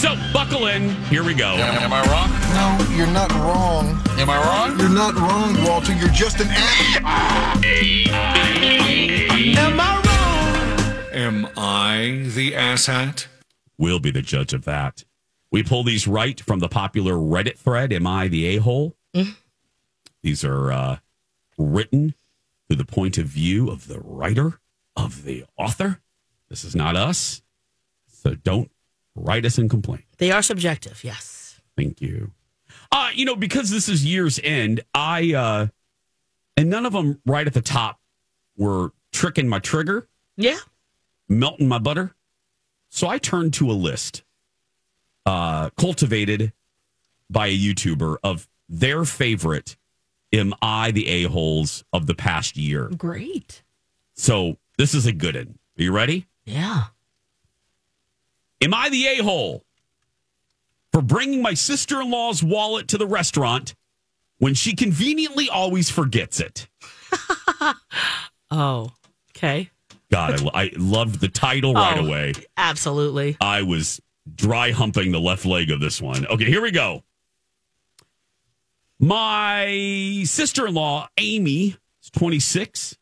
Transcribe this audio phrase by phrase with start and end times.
[0.00, 0.88] So buckle in.
[1.10, 1.56] Here we go.
[1.56, 2.30] Am I wrong?
[2.54, 4.00] No, you're not wrong.
[4.18, 4.78] Am I wrong?
[4.80, 5.92] You're not wrong, Walter.
[5.92, 6.96] You're just an ass.
[9.58, 11.12] Am I wrong?
[11.12, 13.26] Am I the asshat?
[13.76, 15.04] We'll be the judge of that.
[15.52, 18.96] We pull these right from the popular Reddit thread, Am I the A hole?
[20.22, 20.96] These are uh,
[21.58, 22.14] written
[22.68, 24.60] through the point of view of the writer,
[24.96, 26.00] of the author.
[26.48, 27.42] This is not us.
[28.08, 28.70] So don't
[29.14, 30.02] write us and complain.
[30.18, 31.60] They are subjective, yes.
[31.76, 32.32] Thank you.
[32.92, 35.66] Uh, you know, because this is year's end, I uh
[36.56, 38.00] and none of them right at the top
[38.56, 40.58] were tricking my trigger, Yeah.
[41.28, 42.14] melting my butter.
[42.90, 44.22] So I turned to a list
[45.26, 46.52] uh cultivated
[47.28, 49.76] by a YouTuber of their favorite
[50.32, 52.88] am I the a-holes of the past year.
[52.88, 53.62] Great.
[54.14, 55.58] So this is a good one.
[55.78, 56.26] Are you ready?
[56.44, 56.84] Yeah.
[58.62, 59.64] Am I the a hole
[60.92, 63.74] for bringing my sister in law's wallet to the restaurant
[64.38, 66.68] when she conveniently always forgets it?
[68.52, 68.90] Oh,
[69.36, 69.70] okay.
[70.10, 72.04] God, I, I loved the title right Oh.
[72.04, 72.32] away.
[72.56, 73.36] Absolutely.
[73.40, 74.00] I was
[74.34, 76.26] dry humping the left leg of this one.
[76.26, 77.04] Okay, here we go.
[78.98, 82.96] My sister in law, Amy, is 26.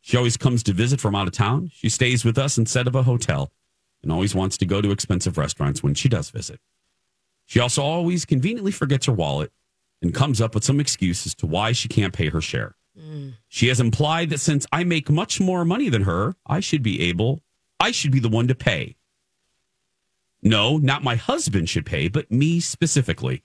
[0.00, 1.70] She always comes to visit from out of town.
[1.74, 3.50] She stays with us instead of a hotel
[4.02, 6.60] and always wants to go to expensive restaurants when she does visit.
[7.46, 9.52] She also always conveniently forgets her wallet
[10.02, 12.76] and comes up with some excuse as to why she can't pay her share.
[12.98, 13.34] Mm.
[13.48, 17.00] She has implied that since I make much more money than her, I should be
[17.02, 17.42] able,
[17.80, 18.96] I should be the one to pay.
[20.42, 23.42] No, not my husband should pay, but me specifically.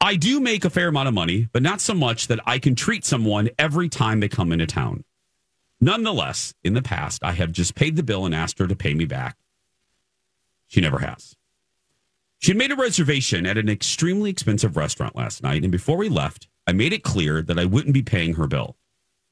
[0.00, 2.74] I do make a fair amount of money, but not so much that I can
[2.74, 5.04] treat someone every time they come into town.
[5.78, 8.94] Nonetheless, in the past, I have just paid the bill and asked her to pay
[8.94, 9.36] me back.
[10.70, 11.34] She never has.
[12.38, 16.08] She had made a reservation at an extremely expensive restaurant last night, and before we
[16.08, 18.76] left, I made it clear that I wouldn't be paying her bill.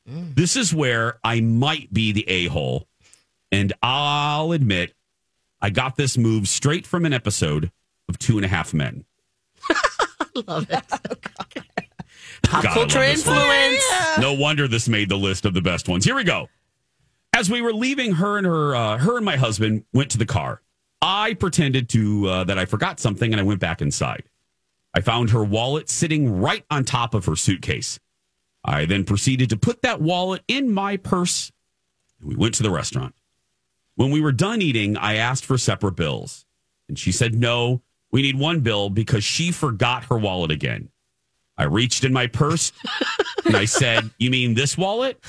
[0.04, 2.88] This is where I might be the a hole,
[3.52, 4.94] and I'll admit
[5.60, 7.70] I got this move straight from an episode
[8.08, 9.04] of Two and a Half Men.
[10.46, 10.82] Love it.
[12.42, 13.36] Pop God, culture love this one.
[13.36, 14.18] influence.
[14.18, 16.04] No wonder this made the list of the best ones.
[16.04, 16.48] Here we go.
[17.32, 20.26] As we were leaving, her and her, uh, her and my husband went to the
[20.26, 20.62] car.
[21.28, 24.22] I pretended to uh, that I forgot something, and I went back inside.
[24.94, 28.00] I found her wallet sitting right on top of her suitcase.
[28.64, 31.52] I then proceeded to put that wallet in my purse,
[32.18, 33.14] and we went to the restaurant.
[33.94, 36.46] When we were done eating, I asked for separate bills,
[36.88, 37.82] and she said no.
[38.10, 40.88] We need one bill because she forgot her wallet again.
[41.58, 42.72] I reached in my purse
[43.44, 45.22] and I said, You mean this wallet?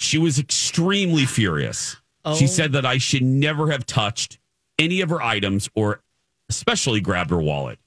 [0.00, 1.96] She was extremely furious.
[2.36, 4.38] She said that I should never have touched
[4.78, 6.00] any of her items or
[6.48, 7.78] especially grabbed her wallet.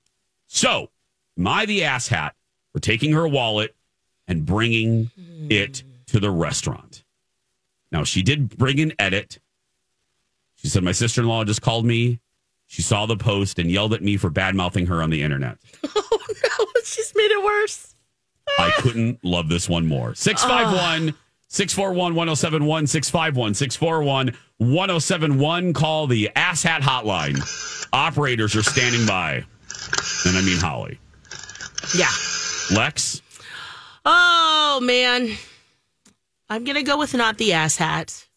[0.47, 0.89] So,
[1.37, 2.31] am I the asshat
[2.73, 3.75] for taking her wallet
[4.27, 5.09] and bringing
[5.49, 7.03] it to the restaurant?
[7.91, 9.39] Now, she did bring an edit.
[10.55, 12.19] She said, My sister in law just called me.
[12.67, 15.57] She saw the post and yelled at me for bad mouthing her on the internet.
[16.13, 16.17] Oh
[16.59, 17.95] no, she's made it worse.
[18.59, 20.09] I couldn't love this one more.
[20.09, 20.13] Ah.
[20.13, 21.13] 651
[21.53, 25.73] 641 1071 651 641 1071.
[25.73, 27.39] Call the Ass Hat Hotline.
[27.91, 29.43] Operators are standing by.
[30.25, 30.97] And I mean Holly.
[31.93, 32.07] Yeah.
[32.73, 33.21] Lex,
[34.05, 35.35] Oh man.
[36.49, 38.27] I'm gonna go with not the ass hat.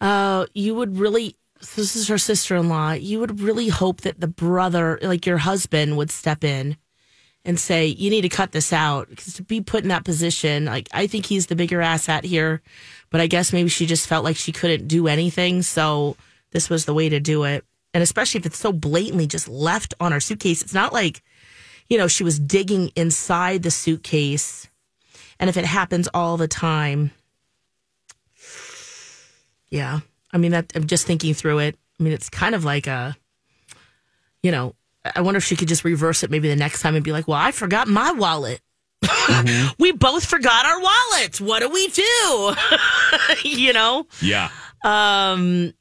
[0.00, 1.36] Uh you would really
[1.76, 2.92] this is her sister in law.
[2.92, 6.78] You would really hope that the brother, like your husband, would step in
[7.44, 9.08] and say, You need to cut this out.
[9.08, 12.24] Because to be put in that position, like I think he's the bigger ass hat
[12.24, 12.62] here.
[13.10, 15.62] But I guess maybe she just felt like she couldn't do anything.
[15.62, 16.16] So
[16.52, 17.64] this was the way to do it.
[17.92, 20.62] And especially if it's so blatantly just left on her suitcase.
[20.62, 21.22] It's not like
[21.90, 24.68] you know, she was digging inside the suitcase.
[25.38, 27.10] And if it happens all the time,
[29.68, 30.00] yeah.
[30.32, 31.76] I mean, that I'm just thinking through it.
[31.98, 33.16] I mean, it's kind of like a,
[34.42, 34.74] you know,
[35.14, 37.26] I wonder if she could just reverse it maybe the next time and be like,
[37.26, 38.60] well, I forgot my wallet.
[39.78, 41.40] we both forgot our wallets.
[41.40, 42.54] What do we do?
[43.48, 44.06] you know?
[44.20, 44.50] yeah.
[44.84, 45.72] Um,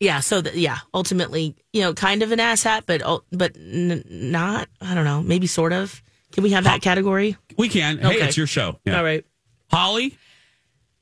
[0.00, 0.20] yeah.
[0.20, 3.02] So th- yeah, ultimately, you know, kind of an asshat, but
[3.32, 4.68] but n- not.
[4.80, 5.22] I don't know.
[5.22, 6.00] Maybe sort of.
[6.30, 7.36] Can we have that category?
[7.56, 7.98] We can.
[7.98, 8.26] Hey, Okay.
[8.28, 8.78] it's your show.
[8.84, 8.98] Yeah.
[8.98, 9.24] All right.
[9.72, 10.16] Holly,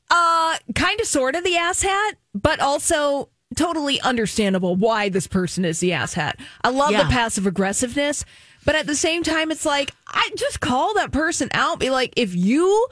[0.09, 5.65] Uh, kind of, sort of the ass hat, but also totally understandable why this person
[5.65, 6.39] is the ass hat.
[6.63, 7.03] I love Yeah.
[7.05, 8.25] the passive aggressiveness,
[8.65, 11.81] but at the same time, it's like I just call that person out.
[11.81, 12.87] Be like, if you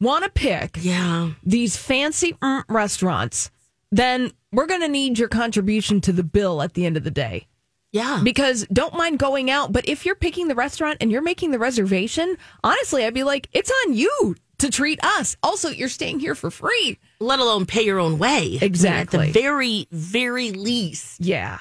[0.00, 1.30] want to pick Yeah.
[1.44, 3.50] these fancy mm, restaurants,
[3.92, 7.10] then we're going to need your contribution to the bill at the end of the
[7.10, 7.46] day.
[7.92, 8.20] Yeah.
[8.22, 11.58] Because don't mind going out, but if you're picking the restaurant and you're making the
[11.58, 15.36] reservation, honestly, I'd be like, it's on you to treat us.
[15.42, 16.98] Also, you're staying here for free.
[17.18, 18.58] Let alone pay your own way.
[18.60, 19.28] Exactly.
[19.28, 21.20] At the very, very least.
[21.20, 21.58] Yeah.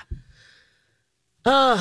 [1.45, 1.79] Ugh.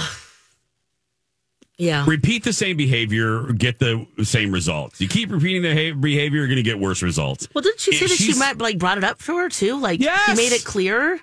[1.77, 2.05] Yeah.
[2.09, 5.01] Repeat the same behavior, get the same results.
[5.01, 7.49] You keep repeating the ha- behavior, you're going to get worse results.
[7.55, 9.79] Well, didn't she say If that she might like brought it up to her too?
[9.81, 10.29] Like Yes.
[10.31, 11.21] she made it clear.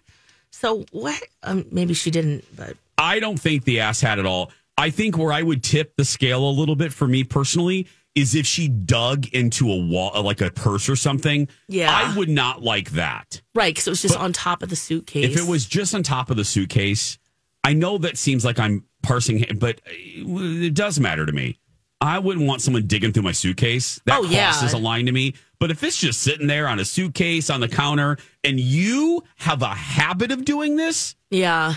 [0.51, 1.21] So what?
[1.43, 4.49] Um, maybe she didn't, but I don't think the ass had it all.
[4.77, 8.33] I think where I would tip the scale a little bit for me personally is
[8.33, 11.47] if she dug into a wall, like a purse or something.
[11.67, 11.91] Yeah.
[11.93, 13.41] I would not like that.
[13.53, 15.25] right because it was just on top of the suitcase.
[15.35, 17.17] If it was just on top of the suitcase,
[17.63, 21.59] I know that seems like I'm parsing, it, but uh, it does matter to me.
[22.01, 23.99] I wouldn't want someone digging through my suitcase.
[24.05, 24.51] That Oh, yeah.
[24.51, 25.33] crosses a line to me.
[25.59, 29.61] But if it's just sitting there on a suitcase on the counter and you have
[29.61, 31.75] a habit of doing this, yeah.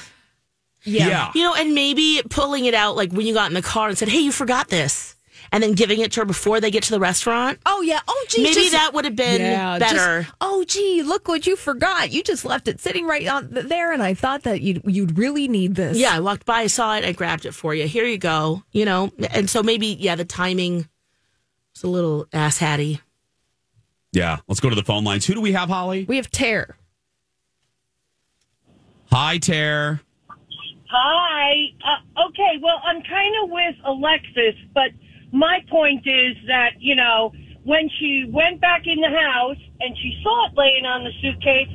[0.82, 1.30] yeah.
[1.34, 3.96] You know, and maybe pulling it out like when you got in the car and
[3.96, 5.14] said, "Hey, you forgot this,"
[5.52, 7.58] and then giving it to her before they get to the restaurant.
[7.66, 8.00] Oh, yeah.
[8.06, 8.42] Oh, gee.
[8.42, 10.26] Maybe just- that would have been Yeah, just, better.
[10.40, 12.10] oh, gee, look what you forgot.
[12.12, 15.16] You just left it sitting right on th- there, and I thought that you'd, you'd
[15.18, 15.96] really need this.
[15.96, 17.86] Yeah, I walked by, I saw it, I grabbed it for you.
[17.88, 18.62] Here you go.
[18.72, 20.88] You know, and so maybe yeah, the timing
[21.74, 23.00] was a little ass hatty.
[24.12, 24.38] Yeah.
[24.48, 25.26] Let's go to the phone lines.
[25.26, 26.04] Who do we have, Holly?
[26.08, 26.76] We have Tear.
[29.10, 30.00] Hi, Tare.
[30.90, 31.52] Hi.
[31.84, 34.90] Uh, okay, well, I'm kind of with Alexis, but
[35.32, 37.32] my point is that, you know,
[37.64, 41.68] when she went back in the house and she saw it laying on the suitcase,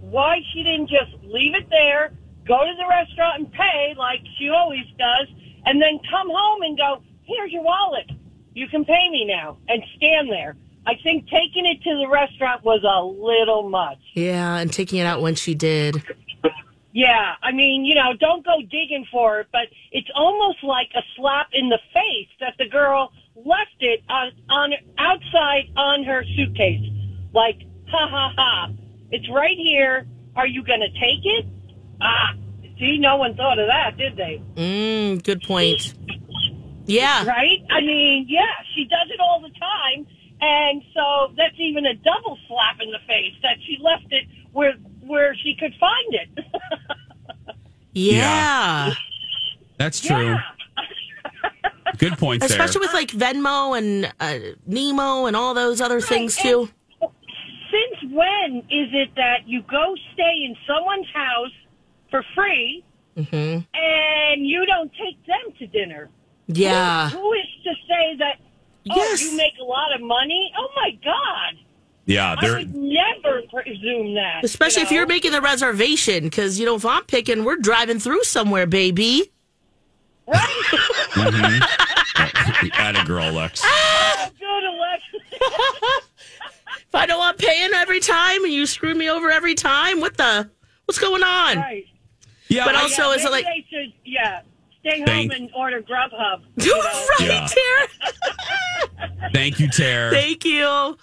[0.00, 2.12] why she didn't just leave it there,
[2.46, 5.28] go to the restaurant and pay like she always does,
[5.64, 8.10] and then come home and go, here's your wallet.
[8.54, 10.56] You can pay me now and stand there.
[10.86, 13.98] I think taking it to the restaurant was a little much.
[14.14, 16.02] Yeah, and taking it out when she did.
[16.98, 21.02] Yeah, I mean, you know, don't go digging for it, but it's almost like a
[21.14, 26.82] slap in the face that the girl left it on, on outside on her suitcase.
[27.32, 28.72] Like, ha ha ha,
[29.12, 30.08] it's right here.
[30.34, 31.46] Are you going to take it?
[32.00, 32.34] Ah,
[32.80, 34.42] see, no one thought of that, did they?
[34.56, 35.94] Mm, good point.
[36.86, 37.24] Yeah.
[37.26, 37.62] Right?
[37.70, 38.42] I mean, yeah,
[38.74, 40.04] she does it all the time.
[40.40, 44.74] And so that's even a double slap in the face that she left it where
[45.08, 46.44] where she could find it.
[47.94, 48.94] Yeah.
[49.76, 50.16] That's true.
[50.34, 50.40] Yeah.
[51.96, 52.54] Good points there.
[52.56, 56.68] Especially with like Venmo and uh, Nemo and all those other things and- too.
[57.00, 61.50] Since when is it that you go stay in someone's house
[62.10, 62.84] for free
[63.16, 63.34] Mm-hmm.
[63.74, 66.08] and you don't take them to dinner?
[66.46, 67.10] Yeah.
[67.10, 68.36] Who is to say that,
[68.90, 69.22] oh, Yes.
[69.22, 70.52] you make a lot of money?
[70.56, 71.58] Oh, my God.
[72.08, 72.56] Yeah, I there.
[72.58, 74.40] would never presume that.
[74.42, 78.00] Especially you if you're making the reservation, because you know if I'm picking, we're driving
[78.00, 79.30] through somewhere, baby.
[80.26, 81.62] Mm-hmm.
[82.80, 83.60] At a girl, Lex.
[84.38, 85.22] Good, Alexis.
[86.88, 90.16] If I don't want paying every time and you screw me over every time, what
[90.16, 90.50] the?
[90.86, 91.58] What's going on?
[91.58, 91.84] right.
[92.48, 94.40] Yeah, But I- also- So yeah, is it maybe like- they should, yeah,
[94.80, 96.42] stay Thank- home and order Grubhub.
[96.56, 96.80] you know?
[97.20, 97.46] right, Yeah.
[97.46, 99.30] Tara.
[99.34, 100.10] thank you, Tare.
[100.10, 100.96] Thank you.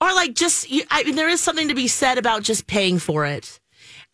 [0.00, 2.98] Or like just, you, I mean, there is something to be said about just paying
[2.98, 3.60] for it,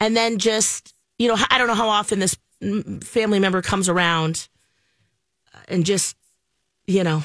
[0.00, 2.36] and then just, you know, I don't know how often this
[3.02, 4.48] family member comes around,
[5.54, 6.16] uh, and just,
[6.86, 7.24] you know,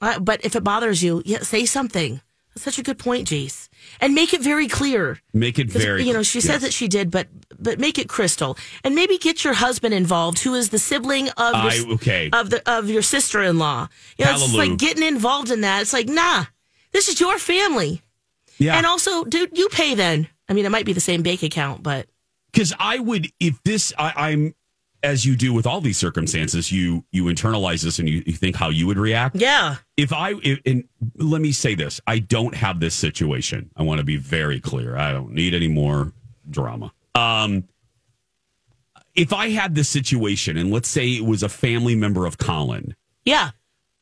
[0.00, 2.20] uh, but if it bothers you, yeah, say something.
[2.54, 3.68] That's such a good point, Jace,
[4.00, 5.20] and make it very clear.
[5.32, 6.02] Make it very.
[6.04, 7.28] you know, she said that she did, but
[7.60, 11.54] but make it crystal, and maybe get your husband involved, who is the sibling of
[11.54, 12.30] your, I- okay.
[12.32, 13.88] of the of your sister in law.
[14.18, 15.82] You know, it's like getting involved in that.
[15.82, 16.46] It's like, nah,
[16.92, 18.02] this is your family,
[18.58, 18.76] Yeah.
[18.76, 20.28] and also, dude, you pay then.
[20.48, 22.06] I mean, it might be the same bank account, but.
[22.52, 24.54] Because I would if this I, I'm
[25.02, 28.56] as you do with all these circumstances you you internalize this and you, you think
[28.56, 29.36] how you would react.
[29.36, 30.82] Yeah, if I if, and
[31.14, 33.70] let me say this I don't have this situation.
[33.76, 34.96] I want to be very clear.
[34.96, 36.12] I don't need any more
[36.50, 36.92] drama.
[37.14, 37.64] Um
[39.14, 42.94] if I had this situation and let's say it was a family member of Colin.
[43.24, 43.50] Yeah,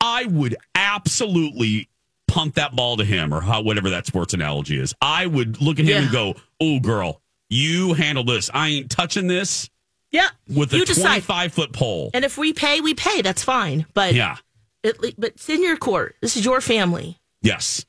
[0.00, 1.88] I would absolutely
[2.28, 4.94] punt that ball to him or how whatever that sports analogy is.
[5.02, 6.02] I would look at him Yeah.
[6.02, 7.20] and go, "Oh, girl,
[7.50, 8.50] you handle this.
[8.54, 9.68] I ain't touching this
[10.12, 10.28] yeah.
[10.48, 13.22] with a twenty-five foot pole." And if we pay, we pay.
[13.22, 13.86] That's fine.
[13.94, 14.36] But Yeah.
[14.84, 16.14] it, but it's in your court.
[16.20, 17.18] This is your family.
[17.42, 17.84] Yes.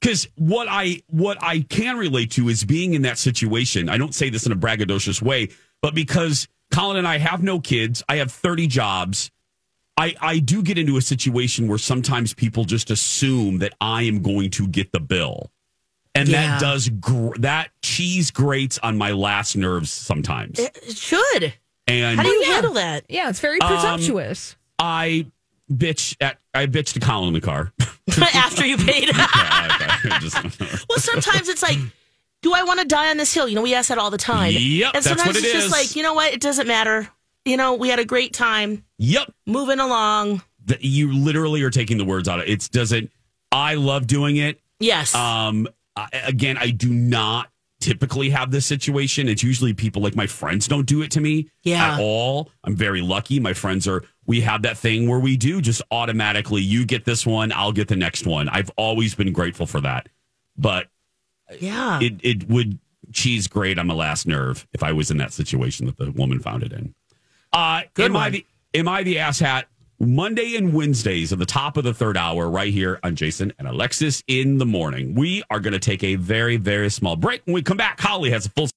[0.00, 3.88] Because what I what I can relate to is being in that situation.
[3.88, 5.48] I don't say this in a braggadocious way,
[5.82, 9.30] but because Colin and I have no kids, I have thirty jobs.
[9.98, 14.20] I, I do get into a situation where sometimes people just assume that I am
[14.22, 15.50] going to get the bill.
[16.14, 16.58] and Yeah.
[16.58, 20.58] that does gr- that cheese grates on my last nerves sometimes.
[20.58, 21.54] It, it should.
[21.86, 23.04] and How do you handle that?
[23.08, 24.56] Yeah, it's very Um, presumptuous.
[24.78, 25.26] I
[25.72, 27.72] bitch at I bitched to Colin in the car.
[28.34, 29.10] After you paid.
[30.04, 30.18] Yeah.
[30.20, 30.36] Just-
[30.88, 31.78] well, sometimes it's like,
[32.42, 33.48] do I want to die on this hill?
[33.48, 34.52] You know, we ask that all the time.
[34.56, 35.62] Yep, and that's sometimes what it it's is.
[35.64, 36.32] just like, you know what?
[36.32, 37.08] It doesn't matter.
[37.46, 39.32] You know, we had a great time yep.
[39.46, 40.42] moving along.
[40.66, 42.50] Th- You literally are taking the words out of it.
[42.50, 43.10] It doesn't.
[43.52, 44.60] I love doing it.
[44.80, 45.14] Yes.
[45.14, 47.48] Um, I, again, I do not
[47.78, 49.28] typically have this situation.
[49.28, 51.94] It's usually people like my friends don't do it to me Yeah.
[51.94, 52.50] at all.
[52.64, 53.38] I'm very lucky.
[53.38, 57.24] My friends are, we have that thing where we do just automatically, you get this
[57.24, 58.48] one, I'll get the next one.
[58.48, 60.08] I've always been grateful for that.
[60.58, 60.88] But
[61.60, 62.00] yeah.
[62.00, 62.80] it, it would
[63.12, 66.40] cheese grate on my last nerve if I was in that situation that the woman
[66.40, 66.92] found it in.
[67.56, 69.66] Uh, Good am I the am I the ass hat?
[69.98, 73.66] Monday and Wednesdays at the top of the third hour, right here on Jason and
[73.66, 75.14] Alexis in the morning.
[75.14, 77.40] We are going to take a very, very small break.
[77.46, 78.68] When we come back, Holly has a full.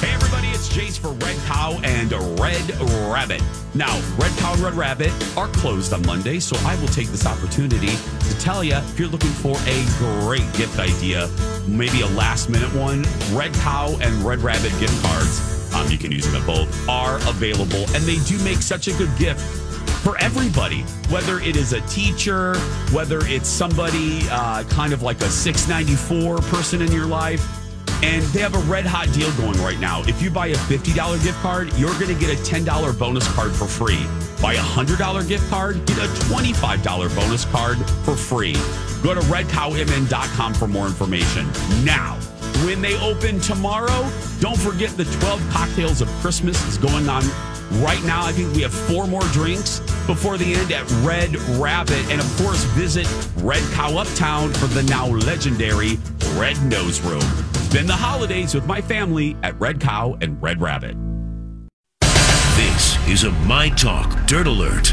[0.00, 2.70] Hey, everybody, it's Jace for Red Cow and Red
[3.12, 3.42] Rabbit.
[3.74, 7.26] Now, Red Cow and Red Rabbit are closed on Monday, so I will take this
[7.26, 11.28] opportunity to tell you if you're looking for a great gift idea,
[11.68, 13.04] maybe a last minute one,
[13.36, 17.16] Red Cow and Red Rabbit gift cards, um, you can use them at both, are
[17.28, 19.40] available, and they do make such a good gift
[20.02, 22.56] for everybody, whether it is a teacher,
[22.90, 27.44] whether it's somebody uh, kind of like a 694 person in your life.
[28.02, 30.02] And they have a red hot deal going right now.
[30.02, 33.52] If you buy a $50 gift card, you're going to get a $10 bonus card
[33.52, 34.04] for free.
[34.42, 38.54] Buy a $100 gift card, get a $25 bonus card for free.
[39.04, 41.46] Go to redcowmn.com for more information.
[41.84, 42.18] Now,
[42.64, 47.22] when they open tomorrow, don't forget the 12 cocktails of Christmas is going on
[47.82, 48.24] right now.
[48.24, 52.04] I think we have four more drinks before the end at Red Rabbit.
[52.10, 55.98] And of course, visit Red Cow Uptown for the now legendary
[56.34, 57.22] Red Nose Room.
[57.52, 60.96] Spend the holidays with my family at Red Cow and Red Rabbit.
[62.56, 64.92] This is a My Talk Dirt Alert.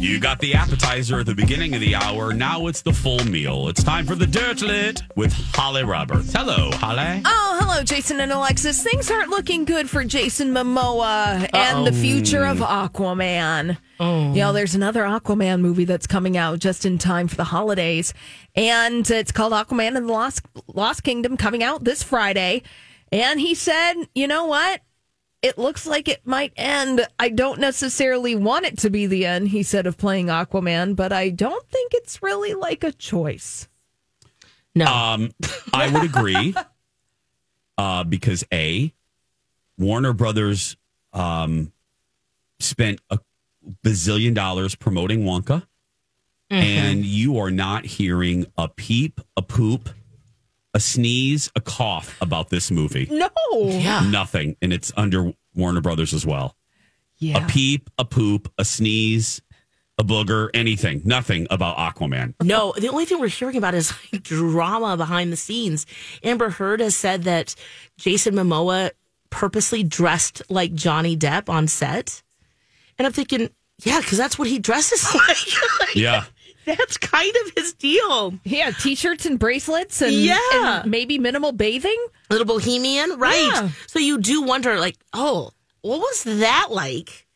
[0.00, 2.32] You got the appetizer at the beginning of the hour.
[2.32, 3.68] Now it's the full meal.
[3.68, 6.32] It's time for the Dirt Alert with Holly Roberts.
[6.32, 7.20] Hello, Holly.
[7.26, 8.82] Oh, hello, Jason and Alexis.
[8.82, 13.76] Things aren't looking good for Jason Momoa and the future of Aquaman.
[14.00, 14.32] Oh.
[14.32, 18.14] You know, there's another Aquaman movie that's coming out just in time for the holidays,
[18.54, 22.62] and it's called Aquaman and the Lost Lost Kingdom, coming out this Friday.
[23.12, 24.80] And he said, "You know what?
[25.42, 27.06] It looks like it might end.
[27.18, 31.12] I don't necessarily want it to be the end," he said, of playing Aquaman, but
[31.12, 33.68] I don't think it's really like a choice.
[34.74, 34.86] no.
[34.86, 35.30] Um,
[35.72, 36.54] I would agree.
[37.78, 38.92] uh, because A,
[39.78, 40.76] Warner Brothers
[41.14, 41.72] um,
[42.58, 43.18] spent a
[43.82, 45.66] bazillion dollars promoting Wonka,
[46.50, 49.88] and you are not hearing a peep, a poop,
[50.74, 53.08] a sneeze, a cough about this movie.
[53.10, 53.28] No.
[53.52, 54.08] yeah.
[54.08, 54.56] Nothing.
[54.62, 56.56] And it's under Warner Brothers as well.
[57.18, 57.44] Yeah.
[57.44, 59.42] A peep, a poop, a sneeze,
[59.98, 61.02] a booger, anything.
[61.04, 62.34] Nothing about Aquaman.
[62.42, 65.86] No, the only thing we're hearing about is like drama behind the scenes.
[66.22, 67.54] Amber Heard has said that
[67.98, 68.92] Jason Momoa
[69.28, 72.22] purposely dressed like Johnny Depp on set.
[72.98, 73.50] And I'm thinking,
[73.82, 75.94] yeah, because that's what he dresses like.
[75.94, 76.24] Yeah.
[76.64, 78.34] That's kind of his deal.
[78.44, 80.38] Yeah, t-shirts and bracelets and, Yeah.
[80.82, 81.96] and maybe minimal bathing.
[82.28, 83.50] a Little bohemian, right?
[83.52, 83.68] Yeah.
[83.86, 85.50] So you do wonder, like, oh,
[85.82, 87.26] what was that like?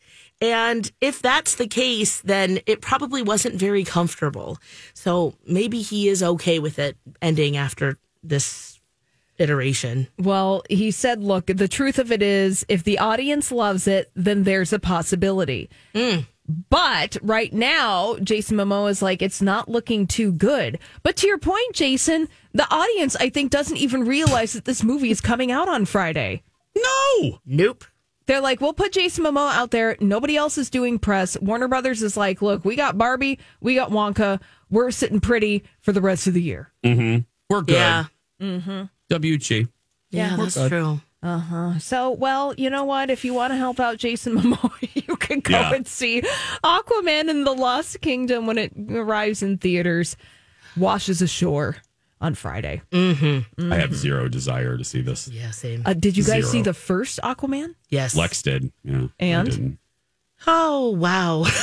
[0.41, 4.59] And if that's the case, then it probably wasn't very comfortable.
[4.93, 8.79] So maybe he is okay with it ending after this
[9.39, 10.09] iteration.
[10.19, 14.45] Well, he said, look, the truth of it is if the audience loves it, then
[14.45, 15.71] there's a possibility.
[15.95, 16.21] Hmm.
[16.47, 20.79] But right now, Jason Momoa is like, it's not looking too good.
[21.03, 25.11] But to your point, Jason, the audience, I think, doesn't even realize that this movie
[25.11, 26.43] is coming out on Friday.
[26.77, 27.39] No.
[27.47, 27.85] Nope.
[28.27, 29.97] They're like, we'll put Jason Momoa out there.
[30.01, 31.39] Nobody else is doing press.
[31.41, 34.41] Warner Brothers is like, look, we got Barbie, we got Wonka.
[34.71, 36.73] We're sitting pretty for the rest of the year.
[36.83, 37.23] Mm-hmm.
[37.51, 37.75] We're good.
[37.75, 38.05] Yeah.
[38.41, 39.69] WG.
[40.11, 40.69] Yeah, that's good.
[40.71, 41.01] true.
[41.79, 43.09] So, well, you know what?
[43.11, 44.73] If you want to help out Jason Momoa,
[45.09, 45.73] you can go Yeah.
[45.75, 46.21] and see
[46.63, 50.17] Aquaman in the Lost Kingdom when it arrives in theaters,
[50.77, 51.77] washes ashore
[52.21, 52.83] on Friday.
[52.93, 55.29] I have zero desire to see this.
[55.29, 55.83] Yeah, same.
[55.87, 56.53] Uh, did you guys Zero.
[56.53, 57.75] see the first Aquaman?
[57.91, 58.15] yes.
[58.17, 58.71] Lex did.
[58.85, 59.07] Yeah.
[59.19, 59.79] And?
[60.47, 61.45] Oh, wow.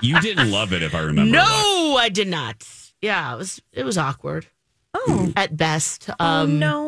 [0.00, 1.36] You didn't love it, if I remember.
[1.36, 1.44] right.
[1.44, 2.64] no, I did not.
[3.02, 4.46] Yeah, it was it was awkward
[4.94, 6.08] Oh, at best.
[6.20, 6.87] oh Um no.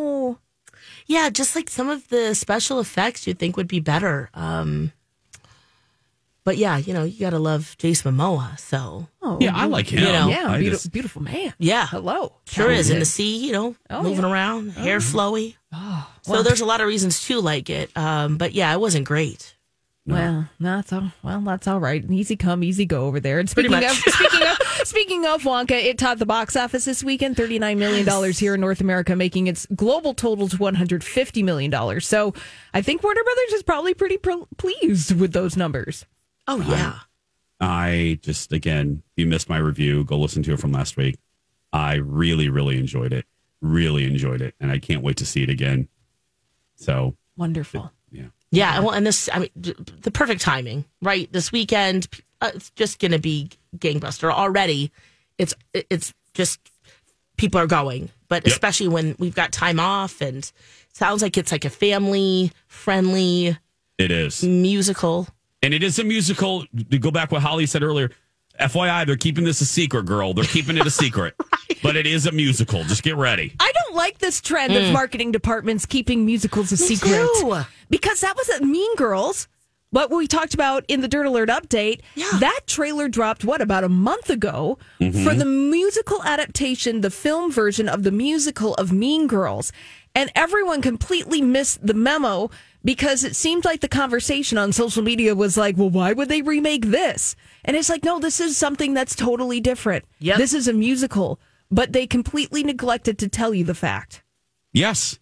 [1.10, 4.30] Yeah, just like some of the special effects you'd think would be better.
[4.32, 4.92] Um
[6.42, 8.58] but yeah, you know, you got to love Jason Momoa.
[8.58, 9.98] So Oh, Yeah, I like him.
[10.00, 10.28] You know.
[10.28, 11.52] Yeah, I beautiful, just- beautiful man.
[11.58, 12.32] yeah, Hello.
[12.46, 13.44] sure is in the sea.
[13.46, 14.32] You know, Oh, moving yeah.
[14.32, 15.56] around, hair flowy.
[15.72, 17.94] Oh, So there's a lot of reasons to like it.
[17.96, 19.54] Um, but yeah, it wasn't great.
[20.06, 21.12] Well, that's all.
[21.22, 22.02] Well, that's all right.
[22.10, 23.38] Easy come, easy go over there.
[23.38, 24.14] And Pretty speaking of much.
[24.14, 28.04] speaking of speaking of Wonka, it topped the box office this weekend, thirty nine million
[28.06, 32.06] dollars here in North America, making its global total to one hundred fifty million dollars.
[32.06, 32.34] So,
[32.74, 36.06] I think Warner Brothers is probably pretty pro- pleased with those numbers.
[36.48, 37.00] Oh yeah,
[37.60, 41.18] I just again, if you missed my review, go listen to it from last week.
[41.72, 43.26] I really, really enjoyed it.
[43.60, 45.88] Really enjoyed it, and I can't wait to see it again.
[46.76, 47.92] So Wonderful.
[48.10, 48.80] yeah, yeah.
[48.80, 51.30] Well, and this, I mean, the perfect timing, right?
[51.30, 52.08] This weekend,
[52.40, 54.90] uh, it's just going to be gangbuster already.
[55.38, 56.60] It's it's just
[57.36, 58.52] people are going, but Yep.
[58.52, 60.50] especially when we've got time off and
[60.92, 63.56] sounds like it's like a family friendly
[63.98, 65.28] it is, musical.
[65.62, 66.64] and it is a musical.
[66.90, 68.10] To go back what Holly said earlier.
[68.60, 70.34] FYI, they're keeping this a secret, girl.
[70.34, 71.34] They're keeping it a secret,
[71.82, 72.82] but it is a musical.
[72.84, 73.54] Just get ready.
[73.58, 74.92] I don't like this trend of mm.
[74.92, 77.26] marketing departments keeping musicals a Me secret.
[77.40, 77.60] too.
[77.88, 79.48] Because that was at Mean Girls.
[79.90, 82.30] What we talked about in the Dirt Alert update, Yeah.
[82.38, 85.24] that trailer dropped, what, about a month ago mm-hmm.
[85.24, 89.72] for the musical adaptation, the film version of the musical of Mean Girls.
[90.14, 92.50] And everyone completely missed the memo
[92.84, 96.42] because it seemed like the conversation on social media was like, well, why would they
[96.42, 97.34] remake this?
[97.64, 100.04] And it's like, no, this is something that's totally different.
[100.20, 100.38] Yep.
[100.38, 104.22] This is a musical, but they completely neglected to tell you the fact.
[104.72, 105.18] Yes,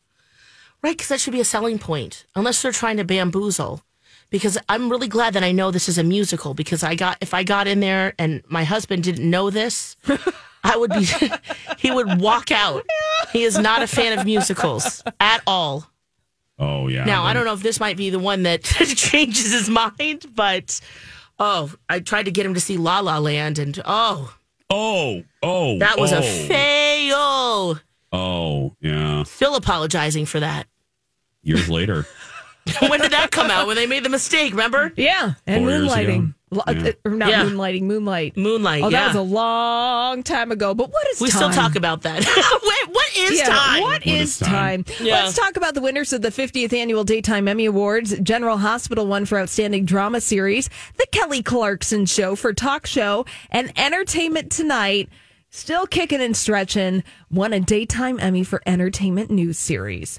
[0.80, 3.82] Right, because that should be a selling point, unless they're trying to bamboozle.
[4.30, 6.54] Because I'm really glad that I know this is a musical.
[6.54, 9.97] Because I got if I got in there and my husband didn't know this,
[10.64, 11.08] I would be
[11.78, 12.85] he would walk out.
[13.32, 15.90] He is not a fan of musicals at all.
[16.58, 17.04] Oh yeah.
[17.04, 20.80] Now I don't know if this might be the one that changes his mind, but
[21.38, 24.35] oh, I tried to get him to see La La Land, and oh,
[24.70, 26.18] Oh, oh, that was oh.
[26.18, 27.78] a fail.
[28.12, 29.23] Oh, yeah.
[29.25, 30.66] Still apologizing for that.
[31.42, 32.07] Years later.
[32.88, 33.66] When did that come out?
[33.66, 34.92] When they made the mistake, remember?
[34.96, 36.16] Yeah, and Four moonlighting.
[36.18, 36.33] ago.
[36.50, 36.92] Yeah.
[37.04, 37.44] uh, not Yeah.
[37.44, 38.37] moonlighting, moonlight.
[38.37, 38.83] Moonlight.
[38.83, 39.07] Oh, that yeah.
[39.09, 40.72] was a long time ago.
[40.74, 41.37] But what is we time?
[41.37, 42.20] still talk about that.
[42.24, 43.83] Wait, what is yeah, time?
[43.83, 44.85] What What is is time?
[44.85, 45.07] time?
[45.07, 45.24] Yeah.
[45.24, 48.18] Let's talk about the winners of the 50th annual Daytime Emmy Awards.
[48.20, 50.70] General Hospital won for Outstanding Drama Series.
[50.96, 53.26] The Kelly Clarkson Show for Talk Show.
[53.50, 55.11] And Entertainment Tonight,
[55.50, 60.18] still kicking and stretching, won a Daytime Emmy for Entertainment News Series.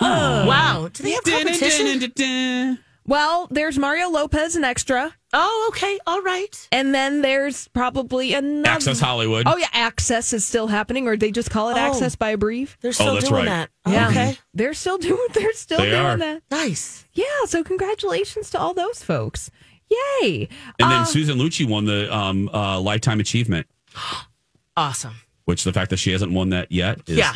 [0.00, 0.88] Wow.
[0.92, 2.78] Do they have competition?
[3.04, 5.12] Well, there's Mario Lopez, an extra.
[5.32, 5.98] Oh, okay.
[6.06, 6.68] All right.
[6.70, 8.68] And then there's probably another.
[8.76, 9.42] Access Hollywood.
[9.46, 9.66] Oh, yeah.
[9.72, 11.80] Access is still happening, or they just call it Oh.
[11.80, 12.78] Access by a brief.
[12.80, 13.68] They're still that's doing right.
[13.84, 13.90] that.
[13.92, 14.08] Yeah.
[14.10, 14.38] Okay.
[14.54, 16.16] They're still doing they're still They doing are.
[16.16, 16.42] that.
[16.50, 17.04] Nice.
[17.14, 19.50] Yeah, so congratulations to all those folks.
[19.90, 20.48] Yay.
[20.78, 23.66] And then Uh, Susan Lucci won the um, uh, Lifetime Achievement,
[24.76, 25.16] Awesome.
[25.44, 27.18] which the fact that she hasn't won that yet is.
[27.18, 27.34] Yeah.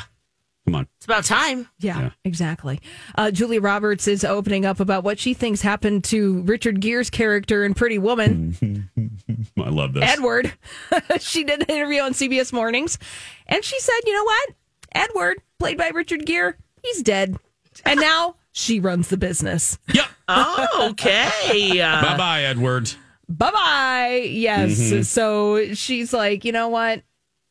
[0.66, 0.88] Come on.
[0.96, 1.68] It's about time.
[1.78, 2.10] yeah, Yeah.
[2.24, 2.80] exactly.
[3.14, 7.64] Uh, Julia Roberts is opening up about what she thinks happened to Richard Gere's character
[7.64, 8.90] in Pretty Woman,
[9.58, 10.02] I love this.
[10.04, 10.52] Edward.
[11.20, 12.98] she did an interview on CBS Mornings,
[13.46, 14.50] and she said, "You know what?
[14.92, 17.36] Edward, played by Richard Gere, he's dead,
[17.84, 19.78] and now she runs the business.
[19.92, 20.06] Yep.
[20.28, 21.80] Oh, okay.
[21.80, 22.90] Uh, bye bye, Edward.
[23.28, 24.22] Bye bye.
[24.28, 24.78] Yes.
[24.80, 25.02] Mm-hmm.
[25.02, 27.02] So she's like, you know what,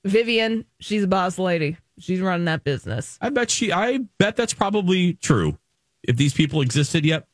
[0.04, 1.78] Vivian, she's a boss lady.
[2.00, 3.72] She's running that business." I bet she.
[3.72, 5.58] I bet that's probably true.
[6.04, 7.28] If these people existed yet,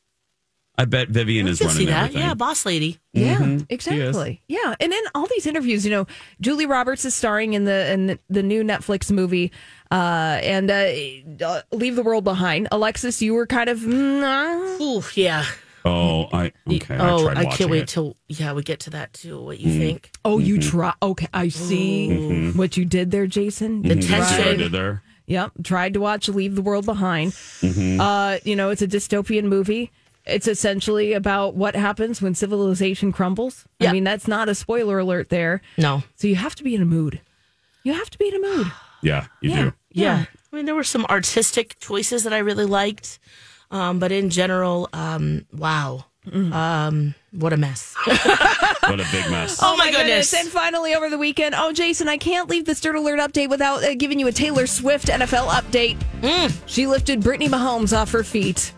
[0.78, 2.04] I bet Vivian I is running see that.
[2.04, 2.22] everything.
[2.22, 2.98] Yeah, boss lady.
[3.12, 3.66] Yeah, Mhm.
[3.68, 4.40] exactly.
[4.48, 6.06] Yeah, and in all these interviews, you know,
[6.40, 9.52] Julia Roberts is starring in the in the new Netflix movie,
[9.90, 12.68] uh, and uh, uh, Leave the World Behind.
[12.72, 13.80] Alexis, you were kind of.
[13.80, 15.44] mm, uh, Ooh, yeah.
[15.84, 16.96] Oh, I okay.
[16.98, 17.88] oh, I, tried I can't wait it.
[17.88, 19.40] till yeah we get to that too.
[19.42, 20.10] What you think?
[20.24, 20.94] oh, you try.
[21.02, 23.82] Okay, I see what you did there, Jason.
[23.82, 25.02] The You See what I tried- did there.
[25.26, 27.32] Yep, tried to watch Leave the World Behind.
[27.32, 28.00] Mm-hmm.
[28.00, 29.90] Uh, you know, it's a dystopian movie.
[30.26, 33.64] It's essentially about what happens when civilization crumbles.
[33.80, 35.62] I mean, that's not a spoiler alert there.
[35.78, 36.02] No.
[36.16, 37.20] So you have to be in a mood.
[37.82, 38.72] You have to be in a mood.
[39.02, 39.62] Yeah, you Yeah.
[39.64, 39.72] do.
[39.90, 40.24] Yeah.
[40.52, 43.18] I mean, there were some artistic choices that I really liked,
[43.72, 47.96] um, but in general, um, wow, um, what a mess.
[48.82, 49.60] What a big mess.
[49.62, 50.34] Oh, my goodness.
[50.34, 53.84] And finally, over the weekend, oh, Jason, I can't leave this Dirt Alert update without
[53.84, 55.96] uh, giving you a Taylor Swift NFL update.
[56.20, 56.52] Mm.
[56.66, 58.72] She lifted Brittany Mahomes off her feet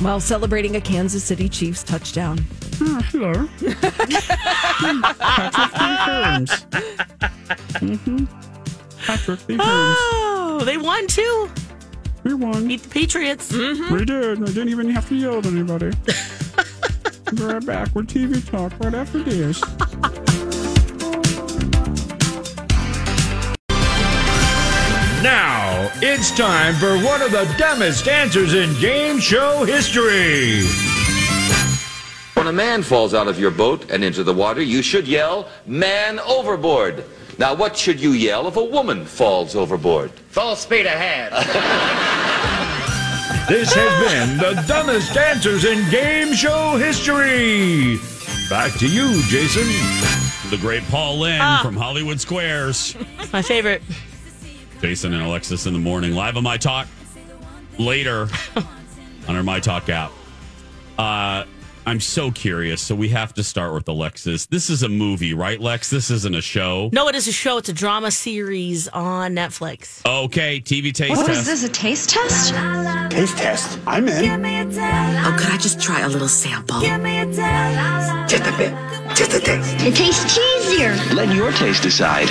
[0.00, 2.38] while celebrating a Kansas City Chiefs touchdown.
[2.78, 3.32] Hello.
[3.60, 3.78] Patrick
[5.78, 6.70] Mahomes.
[7.78, 8.24] Mm-hmm.
[8.98, 9.60] Patrick Mahomes.
[9.60, 11.48] Oh, they won too.
[12.28, 12.68] We won.
[12.68, 13.50] Beat the Patriots.
[13.50, 13.94] Mm-hmm.
[13.94, 14.42] We did.
[14.42, 15.92] I didn't even have to yell at anybody.
[17.34, 19.62] Be right back with TV talk right after this.
[25.22, 30.66] Now it's time for one of the dumbest answers in game show history.
[32.34, 35.48] When a man falls out of your boat and into the water, you should yell,
[35.64, 37.06] Man overboard.
[37.38, 40.10] Now, what should you yell if a woman falls overboard?
[40.10, 41.32] Full speed ahead.
[43.48, 47.96] This has been the dumbest dancers in game show history.
[48.50, 49.64] Back to you, Jason.
[50.50, 51.60] The great Paul Lynde Ah.
[51.62, 52.94] from Hollywood Squares.
[53.32, 53.82] My favorite.
[54.82, 56.88] Jason and Alexis in the morning, live on My Talk.
[57.78, 58.28] Later
[59.28, 60.12] on our My Talk app.
[60.98, 61.44] Uh,
[61.88, 62.82] I'm so curious.
[62.82, 64.44] So we have to start with Alexis.
[64.44, 65.88] This is a movie, right, Lex?
[65.88, 66.90] This isn't a show.
[66.92, 67.56] No, it is a show.
[67.56, 70.04] It's a drama series on Netflix.
[70.04, 71.40] Okay, TV taste What test.
[71.40, 72.52] is this, a taste test?
[73.10, 73.78] Taste test.
[73.86, 74.42] I'm in.
[74.42, 76.78] Oh, could I just try a little sample?
[76.80, 78.74] Just a bit.
[79.16, 79.74] Just a taste.
[79.80, 81.14] It tastes cheesier.
[81.14, 82.28] Let your taste decide.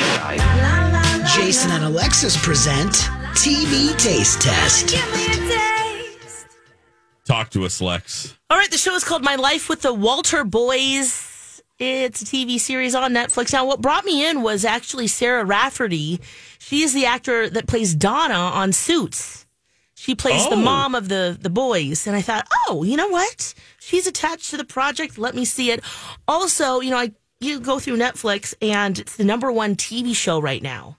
[1.36, 2.92] Jason and Alexis present
[3.34, 4.96] TV Taste Test.
[7.28, 8.38] Talk to us, Lex.
[8.50, 11.62] All right, the show is called My Life with the Walter Boys.
[11.78, 13.52] It's a TV series on Netflix.
[13.52, 16.22] Now, what brought me in was actually Sarah Rafferty.
[16.58, 19.46] She is the actor that plays Donna on Suits.
[19.94, 20.62] She plays the Oh.
[20.62, 23.54] mom of the the boys, and I thought, oh, you know what?
[23.80, 25.18] She's attached to the project.
[25.18, 25.84] Let me see it.
[26.30, 27.12] Also, you know, I
[27.42, 30.98] you go through Netflix, and it's the number one TV show right now.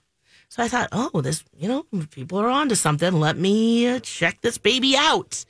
[0.49, 3.19] So I thought, oh, this, you know, people are onto something.
[3.19, 5.43] Let me uh, check this baby out.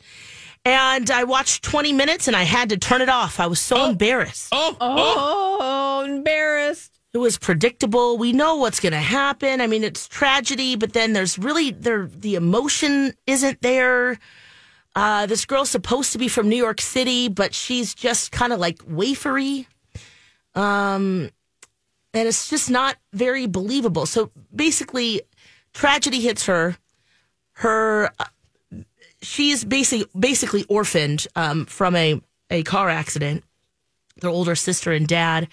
[0.69, 3.39] And I watched 20 minutes and I had to turn it off.
[3.39, 4.49] I was so embarrassed.
[4.51, 6.99] Oh, Oh, embarrassed.
[7.11, 8.19] It was predictable.
[8.19, 9.61] We know what's going to happen.
[9.61, 14.19] I mean, it's tragedy, but then there's really there the emotion isn't there.
[14.95, 18.59] Uh, this girl's supposed to be from New York City, but she's just kind of
[18.59, 19.65] like wafery.
[20.53, 21.31] Um,
[22.13, 24.05] and it's just not very believable.
[24.05, 25.23] So basically,
[25.73, 26.77] tragedy hits her.
[27.53, 28.25] Her, uh,
[29.21, 33.43] she's basically basically orphaned um, from a a car accident.
[34.21, 35.47] Their older sister and dad,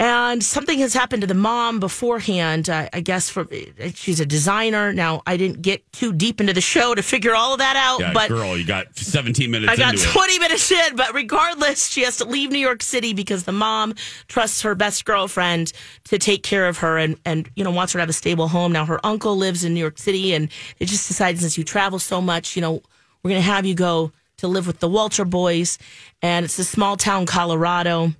[0.00, 2.70] and something has happened to the mom beforehand.
[2.70, 3.48] Uh, I guess from
[3.94, 4.94] she's a designer.
[4.94, 8.00] Now I didn't get too deep into the show to figure all of that out,
[8.00, 10.12] Yeah, but girl, you got 17 minutes I got into it.
[10.12, 13.94] 20 minutes in, but regardless, she has to leave New York City because the mom
[14.26, 15.72] trusts her best girlfriend
[16.04, 18.48] to take care of her and, and you know, wants her to have a stable
[18.48, 18.72] home.
[18.72, 21.98] Now, her uncle lives in New York City, and they just decided since you travel
[21.98, 22.82] so much, you know,
[23.22, 25.78] we're going to have you go to live with the Walter boys.
[26.22, 28.14] And it's a small town, Colorado.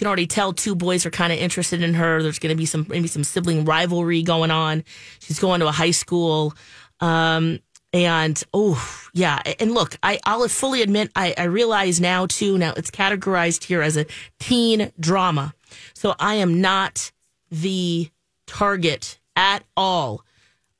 [0.00, 2.22] Can already tell two boys are kind of interested in her.
[2.22, 4.82] There's going to be some maybe some sibling rivalry going on.
[5.18, 6.54] She's going to a high school.
[7.00, 7.58] Um,
[7.92, 8.82] and oh
[9.12, 12.56] yeah, and look, I, I'll fully admit I, I realize now too.
[12.56, 14.06] Now it's categorized here as a
[14.38, 15.52] teen drama,
[15.92, 17.12] so I am not
[17.50, 18.08] the
[18.46, 20.24] target at all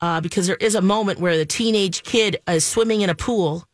[0.01, 3.67] uh, because there is a moment where the teenage kid is swimming in a pool,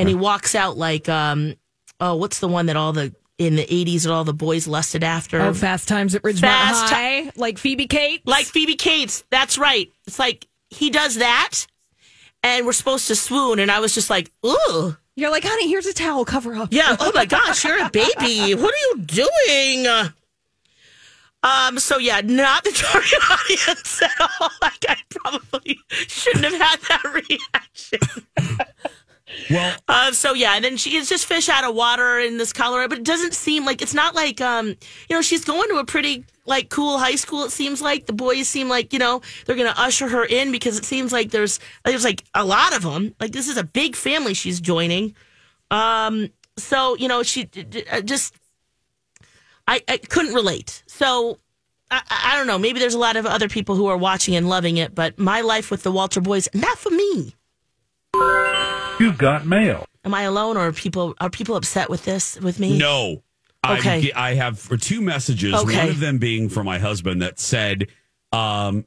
[0.00, 1.54] and he walks out like um,
[2.00, 5.04] oh what's the one that all the in the 80s that all the boys lusted
[5.04, 8.26] after Oh, Fast Times at Ridgemont Fast High, like Phoebe Cates.
[8.26, 9.24] like Phoebe Cates.
[9.30, 9.90] That's right.
[10.06, 11.66] It's like he does that,
[12.42, 13.58] and we're supposed to swoon.
[13.60, 14.96] And I was just like, ooh.
[15.16, 16.68] You're like, honey, here's a towel, cover up.
[16.72, 16.96] Yeah.
[17.00, 18.54] Oh my gosh, you're a baby.
[18.54, 19.86] What are you doing?
[21.42, 21.78] Um.
[21.78, 24.48] So yeah, not the target audience at all.
[24.60, 27.04] Like I probably shouldn't have had that
[28.38, 28.68] reaction.
[29.50, 32.52] Well, uh, so yeah, and then she is just fish out of water in this
[32.52, 34.76] Colorado, but it doesn't seem like it's not like um, you
[35.16, 37.44] know, she's going to a pretty like cool high school.
[37.44, 40.78] It seems like the boys seem like you know they're to usher her in because
[40.78, 43.14] it seems like there's there's like a lot of them.
[43.20, 45.14] Like this is a big family she's joining.
[45.70, 47.48] Um, so you know she
[47.92, 48.34] uh, just
[49.66, 50.82] I, I couldn't relate.
[50.86, 51.38] So
[51.90, 52.58] I I don't know.
[52.58, 55.42] Maybe there's a lot of other people who are watching and loving it, but my
[55.42, 57.34] life with the Walter boys, not for me.
[58.98, 59.86] You got mail.
[60.04, 62.78] Am I alone, or are people are people upset with this with me?
[62.78, 63.22] No.
[63.66, 64.12] Okay.
[64.12, 65.52] I, I have for two messages.
[65.54, 65.76] Okay.
[65.76, 67.88] One of them being from my husband that said,
[68.32, 68.86] um,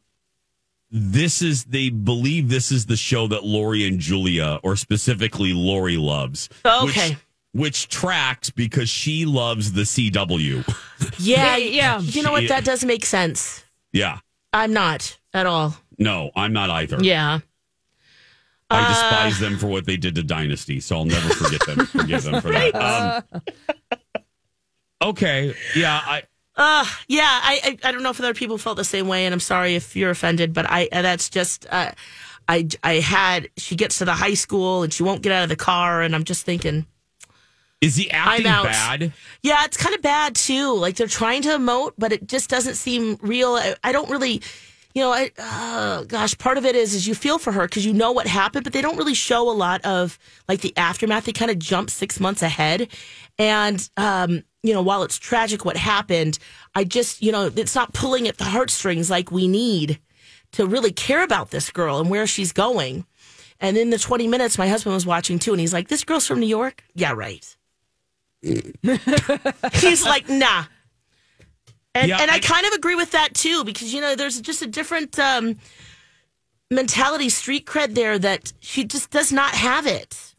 [0.90, 5.98] this is they believe this is the show that Lori and Julia, or specifically Lori,
[5.98, 6.50] loves.
[6.66, 7.10] Okay.
[7.10, 7.18] Which,
[7.54, 10.66] which tracks because she loves the CW.
[11.20, 12.00] Yeah, Yeah, yeah.
[12.00, 12.48] You know what?
[12.48, 13.64] That does make sense.
[13.92, 14.20] yeah.
[14.54, 15.76] I'm not at all.
[15.98, 16.98] No, I'm not either.
[17.02, 17.40] Yeah.
[18.72, 21.86] I Uh, despise them for what they did to Dynasty, so I'll never forget them.
[21.88, 23.24] Forgive them for that.
[25.02, 26.24] Um, okay, yeah, I
[26.56, 29.34] Uh, yeah, I, I I don't know if other people felt the same way, and
[29.34, 31.92] I'm sorry if you're offended, but I uh, that's just uh,
[32.48, 35.50] I I had she gets to the high school and she won't get out of
[35.50, 36.86] the car, and I'm just thinking,
[37.82, 38.66] Is the acting I'm out.
[38.66, 39.14] bad?
[39.42, 40.74] Yeah, it's kind of bad too.
[40.76, 43.56] Like they're trying to emote, but it just doesn't seem real.
[43.56, 44.42] I, I don't really,
[44.94, 47.86] you know, I uh, gosh, part of it is is you feel for her because
[47.86, 51.26] you know what happened, but they don't really show a lot of like the aftermath.
[51.26, 52.88] They kind of jump six months ahead,
[53.38, 56.40] and um, you know, while it's tragic what happened,
[56.76, 60.00] I just you know it's not pulling at the heartstrings like we need
[60.52, 63.06] to really care about this girl and where she's going.
[63.60, 66.28] And in the 20 minutes, my husband was watching too, and he's like, This girl's
[66.28, 66.84] from New York?
[66.96, 67.56] Yeah, right.
[68.42, 70.66] he's like, Nah.
[71.94, 74.40] And, Yeah, and I, I- kind of agree with that too, because, you know, there's
[74.42, 75.58] just a different um,
[76.70, 80.36] mentality, street cred there that she just does not have it.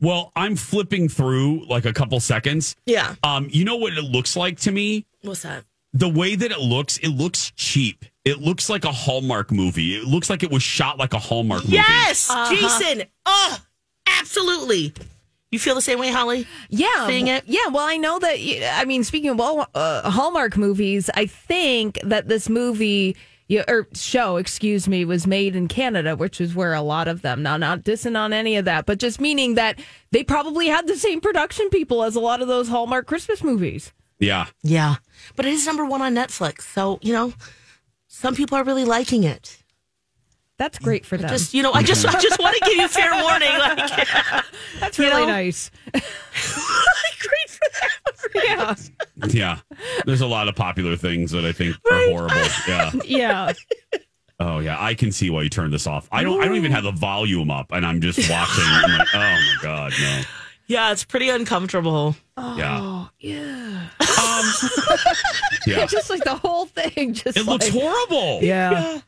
[0.00, 2.76] Well, I'm flipping through like a couple seconds.
[2.84, 3.14] Yeah.
[3.22, 5.06] Um, you know what it looks like to me?
[5.22, 5.64] What's that?
[5.94, 8.04] The way that it looks, it looks cheap.
[8.26, 9.96] It looks like a Hallmark movie.
[9.96, 11.76] It looks like it was shot like a Hallmark movie.
[11.76, 13.04] Yes, Jason.
[13.24, 13.58] Oh,
[14.06, 14.92] absolutely.
[15.52, 16.46] You feel the same way, Holly?
[16.68, 17.44] Yeah, Seeing it?
[17.46, 18.78] Yeah, well, I know that.
[18.78, 23.16] I mean, speaking of Wal- uh, Hallmark movies, I think that this movie
[23.48, 27.22] yeah, or show, excuse me, was made in Canada, which is where a lot of
[27.22, 27.42] them.
[27.44, 29.78] Now, not dissing on any of that, but just meaning that
[30.10, 33.92] they probably had the same production people as a lot of those Hallmark Christmas movies.
[34.18, 34.46] Yeah.
[34.62, 34.96] Yeah.
[35.36, 36.62] But it is number one on Netflix.
[36.62, 37.34] So, you know,
[38.08, 39.62] some people are really liking it.
[40.58, 41.28] That's great for them.
[41.28, 43.50] Just, you know, I just I just want to give you fair warning.
[43.58, 44.06] Like,
[44.80, 45.32] That's really know?
[45.32, 45.70] nice.
[45.92, 48.42] great for them.
[48.44, 48.74] Yeah,
[49.28, 49.58] Yeah.
[50.06, 52.36] There's a lot of popular things that I think are horrible.
[52.68, 52.92] Yeah.
[53.04, 53.52] yeah.
[54.40, 54.76] Oh yeah.
[54.82, 56.08] I can see why you turned this off.
[56.12, 58.64] I don't I don't even have the volume up and I'm just watching.
[58.66, 60.22] I'm like, oh my God, no.
[60.68, 62.16] Yeah, it's pretty uncomfortable.
[62.36, 62.80] Yeah.
[62.82, 63.86] Oh, yeah.
[64.00, 64.44] Um,
[65.66, 65.86] yeah.
[65.86, 67.14] just like the whole thing.
[67.14, 68.40] Just It looks like- horrible.
[68.42, 69.00] Yeah.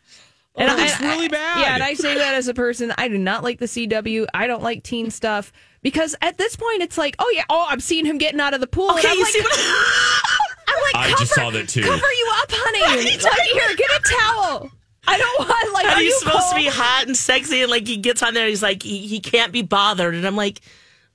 [0.59, 1.61] And I- it's really bad.
[1.61, 2.93] Yeah, and I say that as a person.
[2.99, 4.27] I do not like the CW.
[4.35, 7.81] I don't like teen stuff because at this point it's like, oh yeah, oh I'm
[7.81, 8.91] seeing him getting out of the pool.
[8.91, 9.59] and Okay, I'm you like, see what
[10.69, 11.83] I'm like, I cover, just saw that too.
[11.83, 13.17] Cover you up, honey.
[13.23, 14.71] like here, get a towel.
[15.07, 15.87] I don't want like.
[15.87, 18.35] And are he's you supposed to be hot and sexy, and like he gets on
[18.35, 20.61] there, and he's like he, he can't be bothered, and I'm like,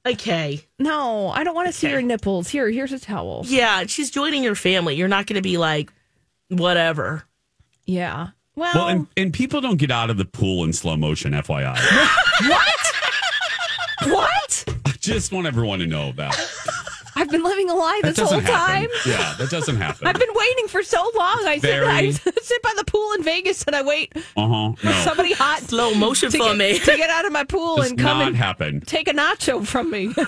[0.06, 2.50] okay, No, I don't want to see your nipples.
[2.50, 3.44] Here, here's a towel.
[3.46, 4.96] yeah, she's joining your family.
[4.96, 5.92] You're not going to be like,
[6.50, 7.24] whatever.
[7.86, 8.30] Yeah.
[8.56, 11.76] Well, Well, and, and people don't get out of the pool in slow motion, FYI.
[12.50, 12.94] what?
[14.12, 14.66] what?
[14.86, 16.36] I just want everyone to know that.
[17.24, 18.90] I've been living a lie this whole doesn't happen.
[18.90, 18.90] time.
[19.06, 20.08] Yeah, that doesn't happen.
[20.08, 21.44] I've been waiting for so long.
[21.48, 22.10] I sit, I
[22.42, 24.74] sit by the pool in Vegas and I wait Uh huh.
[24.78, 24.92] for No.
[25.04, 26.80] somebody hot Slow motion to for get, me.
[26.80, 28.82] to get out of my pool Does and come not and happen.
[28.82, 30.14] take a nacho from me.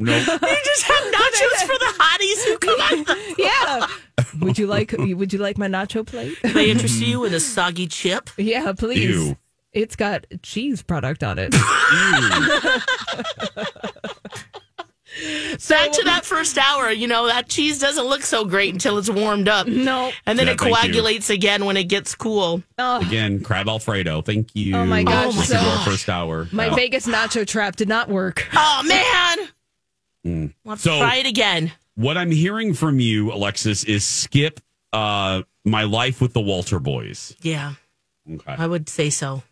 [0.00, 0.26] Nope.
[0.26, 3.16] You just have nachos for the hotties who come out.
[3.38, 3.86] yeah.
[4.40, 6.36] Would you like Would you like my nacho plate?
[6.42, 8.30] They interest you in a soggy chip.
[8.36, 9.02] Yeah, please.
[9.08, 9.36] Ew.
[9.72, 11.54] It's got cheese product on it.
[15.68, 19.10] Back to that first hour, you know, that cheese doesn't look so great until it's
[19.10, 19.66] warmed up.
[19.66, 20.12] No.
[20.26, 20.76] And then Yeah, it thank you.
[20.76, 22.62] coagulates again when it gets cool.
[22.78, 24.22] Oh, Again, crab Alfredo.
[24.22, 24.76] Thank you.
[24.76, 26.48] Oh my gosh, Welcome to so- our first hour.
[26.52, 26.74] my Yeah.
[26.74, 28.48] Vegas nacho trap did not work.
[28.54, 30.52] Oh, man.
[30.64, 31.72] Let's So- try it again.
[31.94, 34.60] What I'm hearing from you, Alexis, is skip
[34.92, 37.34] uh, my life with the Walter boys.
[37.42, 37.74] Yeah,
[38.30, 38.54] Okay.
[38.56, 39.42] I would say so.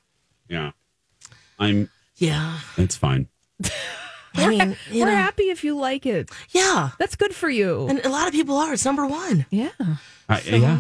[0.48, 0.70] Yeah.
[1.58, 1.90] I'm.
[2.16, 2.58] Yeah.
[2.76, 3.28] It's fine.
[4.36, 6.30] I mean, you We're know, happy if you like it.
[6.50, 6.90] yeah.
[6.98, 7.86] That's good for you.
[7.88, 8.72] And a lot of people are.
[8.72, 9.46] It's number one.
[9.50, 9.70] yeah.
[10.28, 10.78] I, yeah.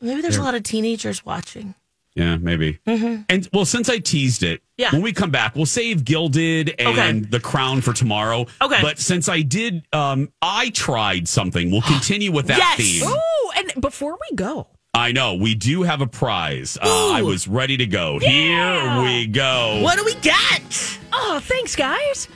[0.00, 1.74] Maybe there's a lot of teenagers watching.
[2.14, 2.78] Yeah, maybe.
[2.86, 4.82] And well, since I teased it, Mm-hmm.
[4.82, 4.92] Yeah.
[4.92, 7.18] when we come back, we'll save Gilded and Okay.
[7.30, 8.46] The Crown for tomorrow.
[8.60, 8.78] Okay.
[8.82, 11.70] But since I did, um, I tried something.
[11.70, 12.76] We'll continue with that Yes.
[12.76, 13.08] theme.
[13.08, 16.76] Ooh, and before we go, I know we do have a prize.
[16.80, 18.18] Uh, I was ready to go.
[18.18, 19.80] Here we go.
[19.82, 20.98] What do we get?
[21.12, 22.28] oh, thanks, guys.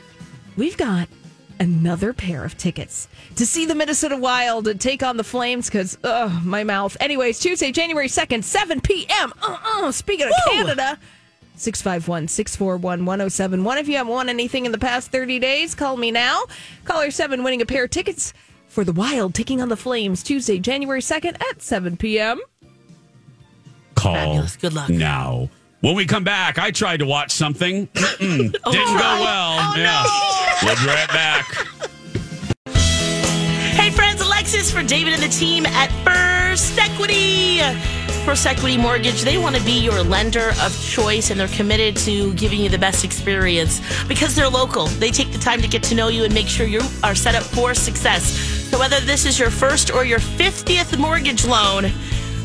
[0.56, 1.08] We've got
[1.58, 6.40] another pair of tickets to see the Minnesota Wild take on the Flames because, oh,
[6.44, 6.96] my mouth.
[7.00, 9.32] Anyways, Tuesday, January 2nd, 7 p.m.
[9.42, 9.92] Uh-uh.
[9.92, 10.52] Speaking of Woo!
[10.52, 10.98] Canada,
[11.56, 13.78] 651 641 1071.
[13.78, 16.44] If you haven't won anything in the past 30 days, call me now.
[16.84, 18.32] Caller 7 winning a pair of tickets
[18.66, 22.40] for the Wild taking on the Flames Tuesday, January 2nd at 7 p.m.
[23.94, 24.56] Call Fabulous.
[24.56, 24.88] Good luck.
[24.88, 25.50] now.
[25.80, 27.88] When we come back, I tried to watch something.
[28.22, 29.56] Oh Didn't go well.
[29.58, 30.04] Oh, yeah.
[30.62, 31.46] We'll be right back.
[33.74, 37.60] Hey, friends, Alexis for David and the team at First Equity.
[38.26, 42.34] First Equity Mortgage, they want to be your lender of choice and they're committed to
[42.34, 44.86] giving you the best experience because they're local.
[44.86, 47.34] They take the time to get to know you and make sure you are set
[47.34, 48.24] up for success.
[48.70, 51.90] So, whether this is your first or your 50th mortgage loan,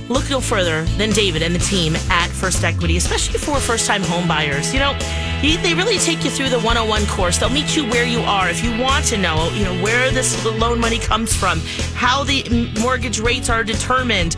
[0.10, 4.04] look no further than David and the team at First Equity, especially for first time
[4.04, 4.74] home buyers.
[4.74, 4.98] You know,
[5.42, 7.38] they really take you through the 101 course.
[7.38, 8.50] They'll meet you where you are.
[8.50, 11.60] If you want to know, you know, where this loan money comes from,
[11.94, 14.36] how the mortgage rates are determined,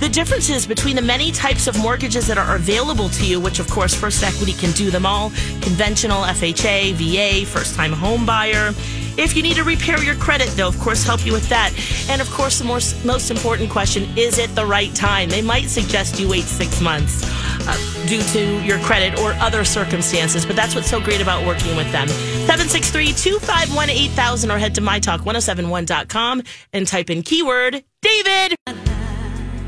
[0.00, 3.68] the differences between the many types of mortgages that are available to you, which of
[3.70, 5.30] course First Equity can do them all,
[5.62, 8.72] conventional, FHA, VA, first time home buyer.
[9.18, 11.72] If you need to repair your credit, they'll of course help you with that.
[12.10, 15.28] And of course, the most, most important question is it the right time?
[15.30, 17.22] They might suggest you wait six months
[17.66, 21.76] uh, due to your credit or other circumstances, but that's what's so great about working
[21.76, 22.08] with them.
[22.08, 28.56] 763 251 8000 or head to mytalk1071.com and type in keyword David.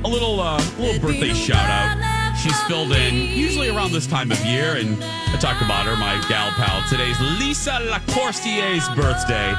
[0.05, 2.08] A little, uh, little birthday shout out.
[2.39, 6.25] She's filled in usually around this time of year, and I talk about her, my
[6.29, 6.89] gal pal.
[6.89, 9.53] Today's Lisa Lacourcier's birthday.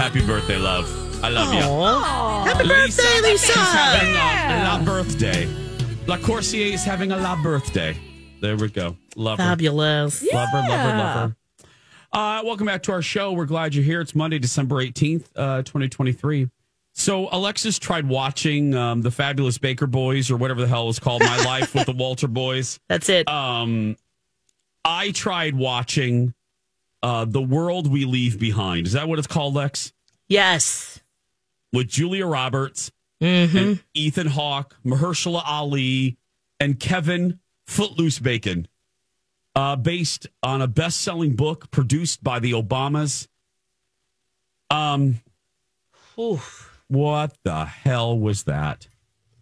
[0.00, 0.88] Happy birthday, love.
[1.22, 1.60] I love you.
[1.60, 3.46] Happy birthday, Lisa.
[3.52, 5.46] She's having a la birthday.
[6.06, 7.94] Lacourcier is having a la birthday.
[8.40, 8.96] There we go.
[9.14, 9.44] Love her.
[9.44, 10.22] Fabulous.
[10.32, 11.36] Love her, love her, love her.
[12.12, 13.32] Uh, welcome back to our show.
[13.32, 14.00] We're glad you're here.
[14.00, 16.48] It's Monday, December 18th, uh, 2023.
[16.98, 21.20] So, Alexis tried watching um, the Fabulous Baker Boys or whatever the hell was called,
[21.22, 22.80] My Life with the Walter Boys.
[22.88, 23.28] That's it.
[23.28, 23.96] Um,
[24.82, 26.32] I tried watching
[27.02, 28.86] uh, The World We Leave Behind.
[28.86, 29.92] Is that what it's called, Lex?
[30.26, 31.00] Yes.
[31.72, 33.56] With Julia Roberts Mm-hmm.
[33.56, 36.16] and Ethan Hawke, Mahershala Ali,
[36.60, 38.68] and Kevin Footloose Bacon.
[39.54, 43.26] Uh, based on a best selling book produced by the Obamas.
[44.70, 45.20] Um,
[46.18, 46.65] Oof.
[46.88, 48.88] What the hell was that?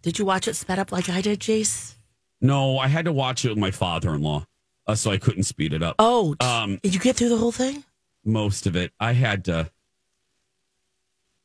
[0.01, 1.95] Did you watch it sped up like I did, Jace?
[2.41, 4.45] No, I had to watch it with my father in law,
[4.87, 5.95] uh, so I couldn't speed it up.
[5.99, 7.83] Oh, Um, did you get through the whole thing?
[8.23, 8.91] most of it.
[8.99, 9.69] I had to,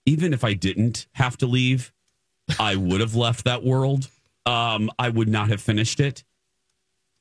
[0.06, 1.92] even if I didn't have to leave,
[2.58, 4.08] I would have left that world.
[4.46, 6.24] Um, I would not have finished it.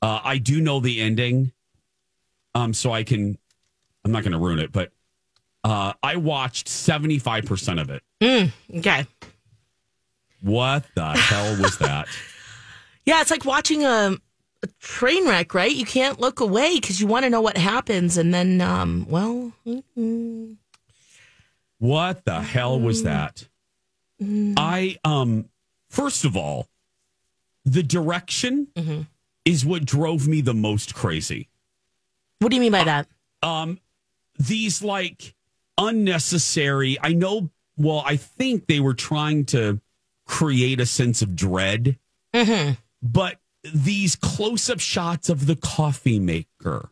[0.02, 1.52] Uh, I do know the ending,
[2.54, 3.36] um, so I can.
[4.04, 4.92] I'm not going to ruin it, but
[5.64, 8.02] uh, I watched 75 percent of it.
[8.20, 9.06] Mm, okay.
[10.42, 12.08] What the hell was that?
[13.04, 14.16] Yeah, it's like watching a,
[14.62, 15.70] a train wreck, right?
[15.72, 19.52] You can't look away because you want to know what happens, and then, um, well,
[19.66, 20.56] mm,
[21.78, 23.46] What the hell was that?
[24.22, 25.48] I um
[25.88, 26.68] first of all,
[27.64, 28.68] the direction
[29.46, 31.48] is what drove me the most crazy.
[32.38, 33.06] what do you mean by that?
[33.42, 33.78] Um
[34.38, 35.34] these like
[35.80, 39.80] unnecessary, I know well, I think they were trying to
[40.26, 41.98] create a sense of dread,
[42.34, 42.74] Mm-hmm.
[43.02, 43.38] but
[43.74, 46.90] these close-up shots of the coffee maker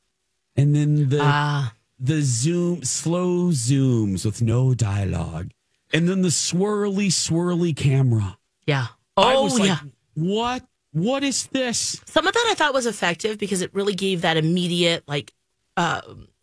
[0.56, 5.50] and then the Ah, the zoom slow zooms with no dialogue
[5.92, 8.88] and then the swirly swirly camera yeah.
[9.16, 9.78] I Oh, was like, yeah.
[10.14, 14.22] what what is this Some of that I thought was effective because it really gave
[14.22, 15.32] that immediate like
[15.76, 16.00] uh,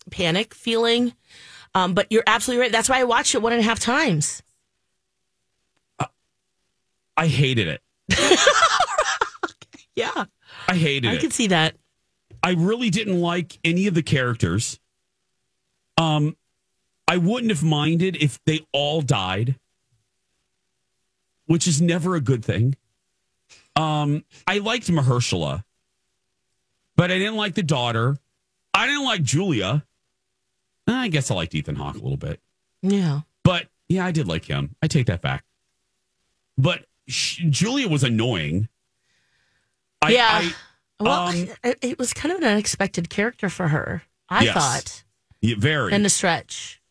[0.10, 1.14] panic feeling.
[1.76, 2.72] Um, but you're absolutely right.
[2.72, 4.42] That's why I watched it one and a half times.
[7.18, 7.82] i hated it.
[9.96, 10.26] Yeah,
[10.68, 11.18] i hated I it.
[11.18, 11.76] I could see that.
[12.44, 14.78] i really didn't like any of the characters.
[15.98, 16.36] Um
[17.08, 19.56] i wouldn't have minded if they all died
[21.46, 22.76] which is never a good thing.
[23.78, 25.64] Um i liked mahershala
[26.98, 28.18] but i didn't like the daughter.
[28.74, 29.86] I didn't like julia
[30.88, 32.39] i guess i liked ethan hawke a little bit
[32.82, 33.21] Yeah.
[33.43, 34.76] But yeah, I did like him.
[34.82, 35.43] I take that back.
[36.58, 38.67] But sh- Julia was annoying.
[40.02, 40.28] I, yeah.
[40.32, 40.54] I,
[41.00, 44.02] well, um, it, it was kind of an unexpected character for her.
[44.30, 44.54] I Yes.
[44.56, 45.04] thought,
[45.41, 45.93] yeah, very.
[45.93, 46.82] in a stretch.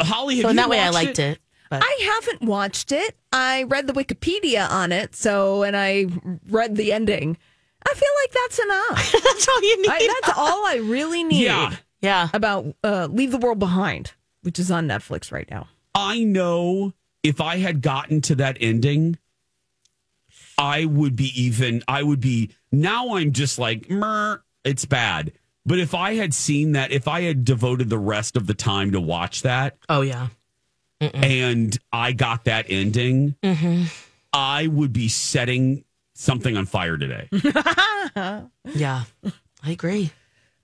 [0.00, 1.38] Holly, have So in you that way, I watched liked it.
[1.68, 3.16] But I haven't watched it.
[3.32, 6.06] I read the Wikipedia on it, so and I
[6.48, 7.36] read the ending.
[7.86, 9.12] I feel like that's enough.
[9.24, 9.90] that's all you need.
[9.90, 11.76] I, that's all I really need Yeah.
[12.00, 12.28] Yeah.
[12.32, 15.68] about uh, Leave the World Behind, which is on Netflix right now.
[15.94, 19.18] I know if I had gotten to that ending,
[20.58, 21.82] I would be even.
[21.88, 23.14] I would be now.
[23.16, 25.32] I'm just like, Mer, it's bad.
[25.66, 28.92] But if I had seen that, if I had devoted the rest of the time
[28.92, 30.28] to watch that, Oh yeah.
[31.00, 33.84] and I got that ending, Mm-hmm.
[34.32, 37.28] I would be setting something on fire today.
[38.74, 39.04] Yeah.
[39.62, 40.10] I agree.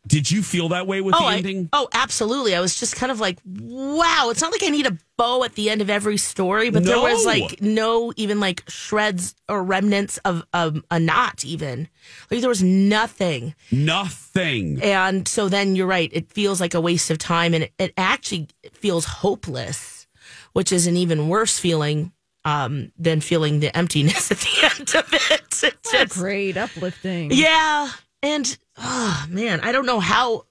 [0.06, 1.68] Did you feel that way with oh, the I- ending?
[1.72, 2.54] oh, absolutely.
[2.54, 4.28] I was just kind of like, wow.
[4.30, 7.00] It's not like I need a bow at the end of every story, but there
[7.00, 11.44] was like no even like shreds or remnants of um, a knot.
[11.44, 11.88] Even
[12.30, 13.54] like there was nothing.
[13.72, 14.80] Nothing.
[14.82, 16.10] And so then you're right.
[16.12, 20.06] It feels like a waste of time, and it, it actually feels hopeless,
[20.52, 22.12] which is an even worse feeling
[22.44, 25.42] um, than feeling the emptiness at the end of it.
[25.64, 27.30] It's just- great, uplifting.
[27.32, 27.90] yeah.
[28.22, 30.46] And oh man, I don't know how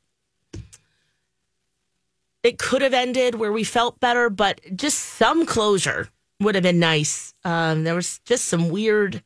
[2.43, 6.09] it could have ended where we felt better, but just some closure
[6.39, 7.33] would have been nice.
[7.43, 9.23] Um, there was just some weird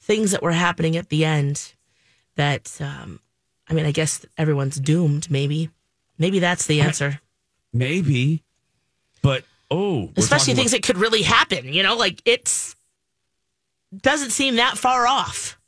[0.00, 1.74] things that were happening at the end
[2.36, 3.20] that, um,
[3.68, 5.30] I mean, I guess everyone's doomed.
[5.30, 5.70] Maybe,
[6.18, 7.20] maybe that's the answer.
[7.72, 8.42] Maybe,
[9.20, 11.72] but oh, Especially things that could really happen.
[11.72, 12.76] You know, like it's
[13.94, 15.58] doesn't seem that far off.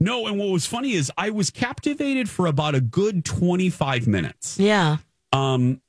[0.00, 4.58] No, and what was funny is I was captivated for about a good 25 minutes.
[4.58, 4.98] Yeah.
[5.32, 5.80] Um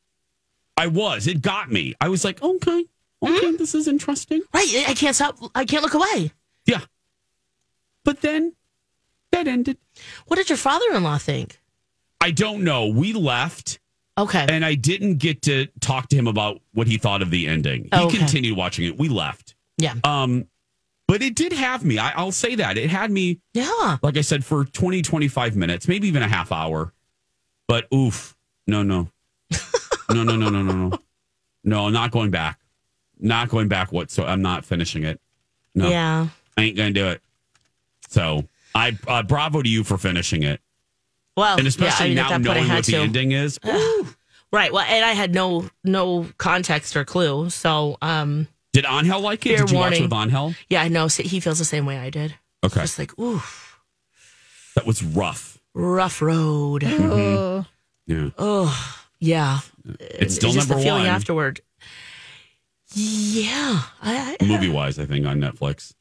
[0.77, 1.27] I was.
[1.27, 1.93] It got me.
[1.99, 2.85] I was like, "Okay.
[3.21, 4.85] Okay, this is interesting." Right.
[4.87, 5.37] I can't stop.
[5.53, 6.31] I can't look away.
[6.65, 6.79] Yeah.
[8.05, 8.53] But then
[9.31, 9.77] that ended.
[10.27, 11.59] What did your father-in-law think?
[12.21, 12.87] I don't know.
[12.87, 13.79] We left
[14.17, 14.45] Okay.
[14.49, 17.89] and I didn't get to talk to him about what he thought of the ending.
[17.93, 18.17] He Okay.
[18.17, 18.97] continued watching it.
[18.97, 19.55] We left.
[19.77, 19.95] Yeah.
[20.03, 20.47] Um
[21.09, 21.97] but it did have me.
[21.97, 22.77] I, I'll say that.
[22.77, 23.97] It had me Yeah.
[24.03, 26.93] like I said, for 20, 25 minutes, maybe even a half hour.
[27.67, 28.37] But oof,
[28.67, 29.09] no, no.
[30.11, 30.99] No, no, no, no, no, no.
[31.63, 32.59] No, not going back.
[33.19, 34.31] Not going back whatsoever.
[34.31, 35.19] I'm not finishing it.
[35.75, 36.27] No, Yeah.
[36.57, 37.21] I ain't going to do it.
[38.09, 40.61] So I uh, bravo to you for finishing it.
[41.37, 42.97] Well, And especially yeah, I mean, now knowing what the to.
[42.99, 43.59] ending is.
[44.51, 44.73] Right.
[44.73, 47.51] Well, and I had no no context or clue.
[47.51, 49.49] So, um, Did Angel like it?
[49.57, 50.03] Fair Did you warning.
[50.03, 50.53] watch with Angel?
[50.69, 52.35] yeah, I know so he feels the same way I did.
[52.63, 52.81] Okay.
[52.81, 53.41] Just like, ooh,
[54.75, 55.59] That was rough.
[55.73, 56.83] rough road.
[56.85, 57.65] Oh.
[58.05, 58.29] Yeah.
[58.37, 59.59] Oh, yeah.
[59.99, 61.61] It's still just number the feeling one afterward.
[62.93, 65.93] Yeah, I, I, movie wise, I think, on Netflix.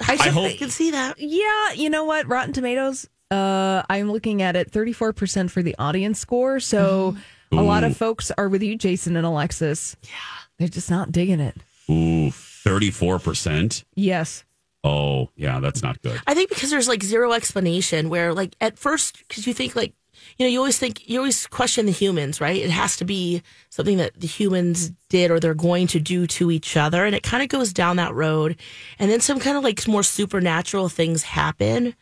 [0.00, 1.18] I, I hope- I can see that.
[1.18, 2.26] Yeah, you know what?
[2.26, 6.58] Rotten Tomatoes, uh, I'm looking at it 34% for the audience score.
[6.58, 7.16] So
[7.52, 9.96] a lot of folks are with you, Jason and Alexis.
[10.02, 10.10] Yeah.
[10.58, 11.56] They're just not digging it.
[11.92, 13.84] Ooh, 34%.
[13.94, 14.44] Yes.
[14.84, 16.20] Oh, yeah, that's not good.
[16.26, 19.94] I think because there's like zero explanation where like at first because you think like
[20.36, 23.42] you know you always think you always question the humans right it has to be
[23.70, 27.22] something that the humans did or they're going to do to each other and it
[27.22, 28.56] kind of goes down that road
[28.98, 31.94] and then some kind of like more supernatural things happen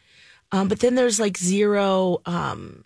[0.52, 2.84] um, but then there's like zero um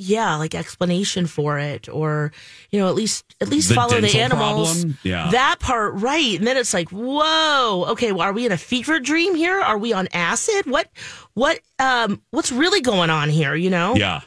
[0.00, 2.32] yeah like explanation for it or
[2.70, 4.98] you know at least at least The follow the animals problem?
[5.02, 5.30] Yeah.
[5.30, 8.98] that part right and then it's like whoa okay well are we in a fever
[9.00, 10.88] dream here are we on acid what
[11.34, 14.20] what um what's really going on here you know Yeah.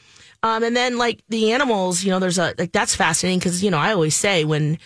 [0.43, 3.71] um and then like the animals you know there's a like that's fascinating because you
[3.71, 4.77] know i always say when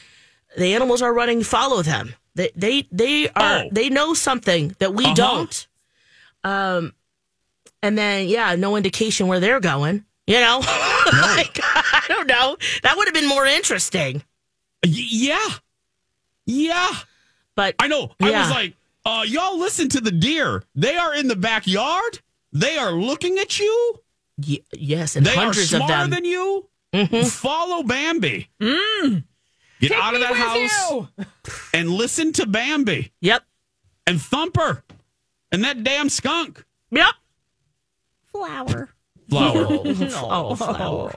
[0.57, 3.69] the animals are running follow them they they they are Oh.
[3.71, 5.13] they know something that we Uh-huh.
[5.15, 5.67] don't
[6.43, 6.93] um
[7.83, 10.59] and then yeah no indication where they're going you know
[11.13, 14.21] like, i don't know that would have been more interesting
[14.85, 15.39] yeah.
[16.45, 16.89] Yeah.
[17.55, 18.11] but I know.
[18.21, 18.73] I was like,
[19.05, 20.63] uh, y'all listen to the deer.
[20.75, 22.19] They are in the backyard.
[22.53, 23.99] They are looking at you.
[24.47, 26.69] y- yes and they are hundreds of smarter them than you.
[26.93, 27.27] Mhm.
[27.29, 28.49] Follow Bambi.
[28.61, 31.07] Get out of that house
[31.73, 33.43] and listen to Bambi yep
[34.05, 34.83] and Thumper
[35.51, 36.63] and that damn skunk.
[36.91, 37.15] yep
[38.31, 38.89] Flower.
[39.29, 39.67] Flower.
[39.69, 41.13] oh flower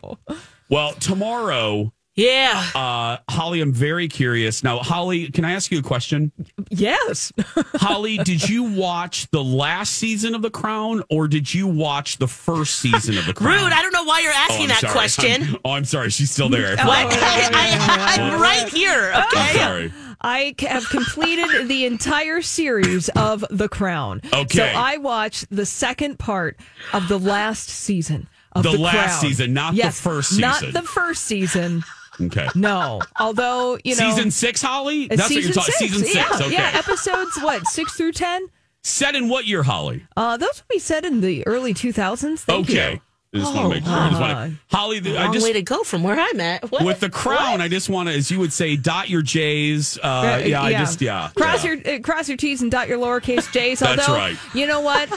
[0.68, 4.62] well, tomorrow, yeah uh, Holly, I'm very curious.
[4.62, 6.32] Now, Holly, can I ask you a question?
[6.70, 7.32] Yes.
[7.74, 12.28] Holly, did you watch the last season of The Crown or did you watch the
[12.28, 13.64] first season of The Crown?
[13.64, 14.92] rude i don't know why you're Oh, asking I'm that sorry.
[14.92, 16.10] question I'm- oh, I'm sorry.
[16.10, 16.76] She's still there.
[16.76, 19.92] what I, am right here I'm okay sorry.
[20.20, 24.20] I have completed the entire series of The Crown.
[24.32, 24.56] Okay.
[24.58, 26.58] So I watched the second part
[26.92, 29.20] of the last season of The The, last Crown.
[29.20, 30.74] season, not the Yes, first Not season.
[30.74, 31.84] the first season.
[32.20, 32.48] Okay.
[32.54, 33.00] No.
[33.18, 34.10] Although, you know.
[34.10, 35.10] season six, Holly?
[35.10, 35.74] uh, That's what you're talking.
[35.78, 36.14] Season six.
[36.14, 36.52] Yeah, okay.
[36.52, 36.70] yeah.
[36.74, 38.46] Episodes, what, six through 10?
[38.82, 40.04] Set in what year, Holly?
[40.16, 42.40] Uh, those would be set in the early 2000s.
[42.40, 42.92] Thank okay.
[42.94, 43.00] you.
[43.32, 43.92] I just want to make sure.
[43.94, 46.18] I just Oh, want to, Holly, the- I long just way to go from where
[46.18, 46.84] i'm at what?
[46.84, 49.96] with the crown, I just want to, as you would say, dot your J's.
[50.02, 51.30] Uh, yeah, I just yeah.
[51.36, 51.74] Cross yeah.
[51.74, 53.78] your uh, cross your T's and dot your lowercase J's.
[53.80, 54.36] That's Although, right.
[54.52, 55.08] you know what?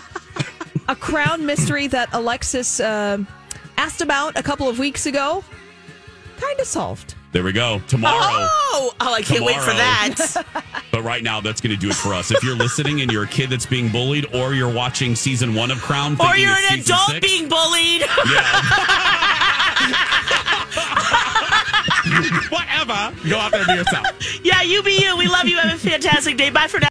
[0.87, 3.17] a crown mystery that Alexis uh,
[3.77, 5.43] asked about a couple of weeks ago,
[6.37, 7.15] kind of solved.
[7.33, 7.81] There we go.
[7.87, 8.15] Tomorrow.
[8.21, 10.45] oh oh i can't wait for that
[10.91, 12.29] But right now, that's going to do it for us.
[12.29, 15.71] If you're listening and you're a kid that's being bullied, or you're watching season one
[15.71, 18.61] of Crown, or you're an adult six, being bullied Yeah.
[22.49, 24.05] whatever, go out there and be yourself.
[24.45, 26.81] yeah you be you we love you have a fantastic day bye for now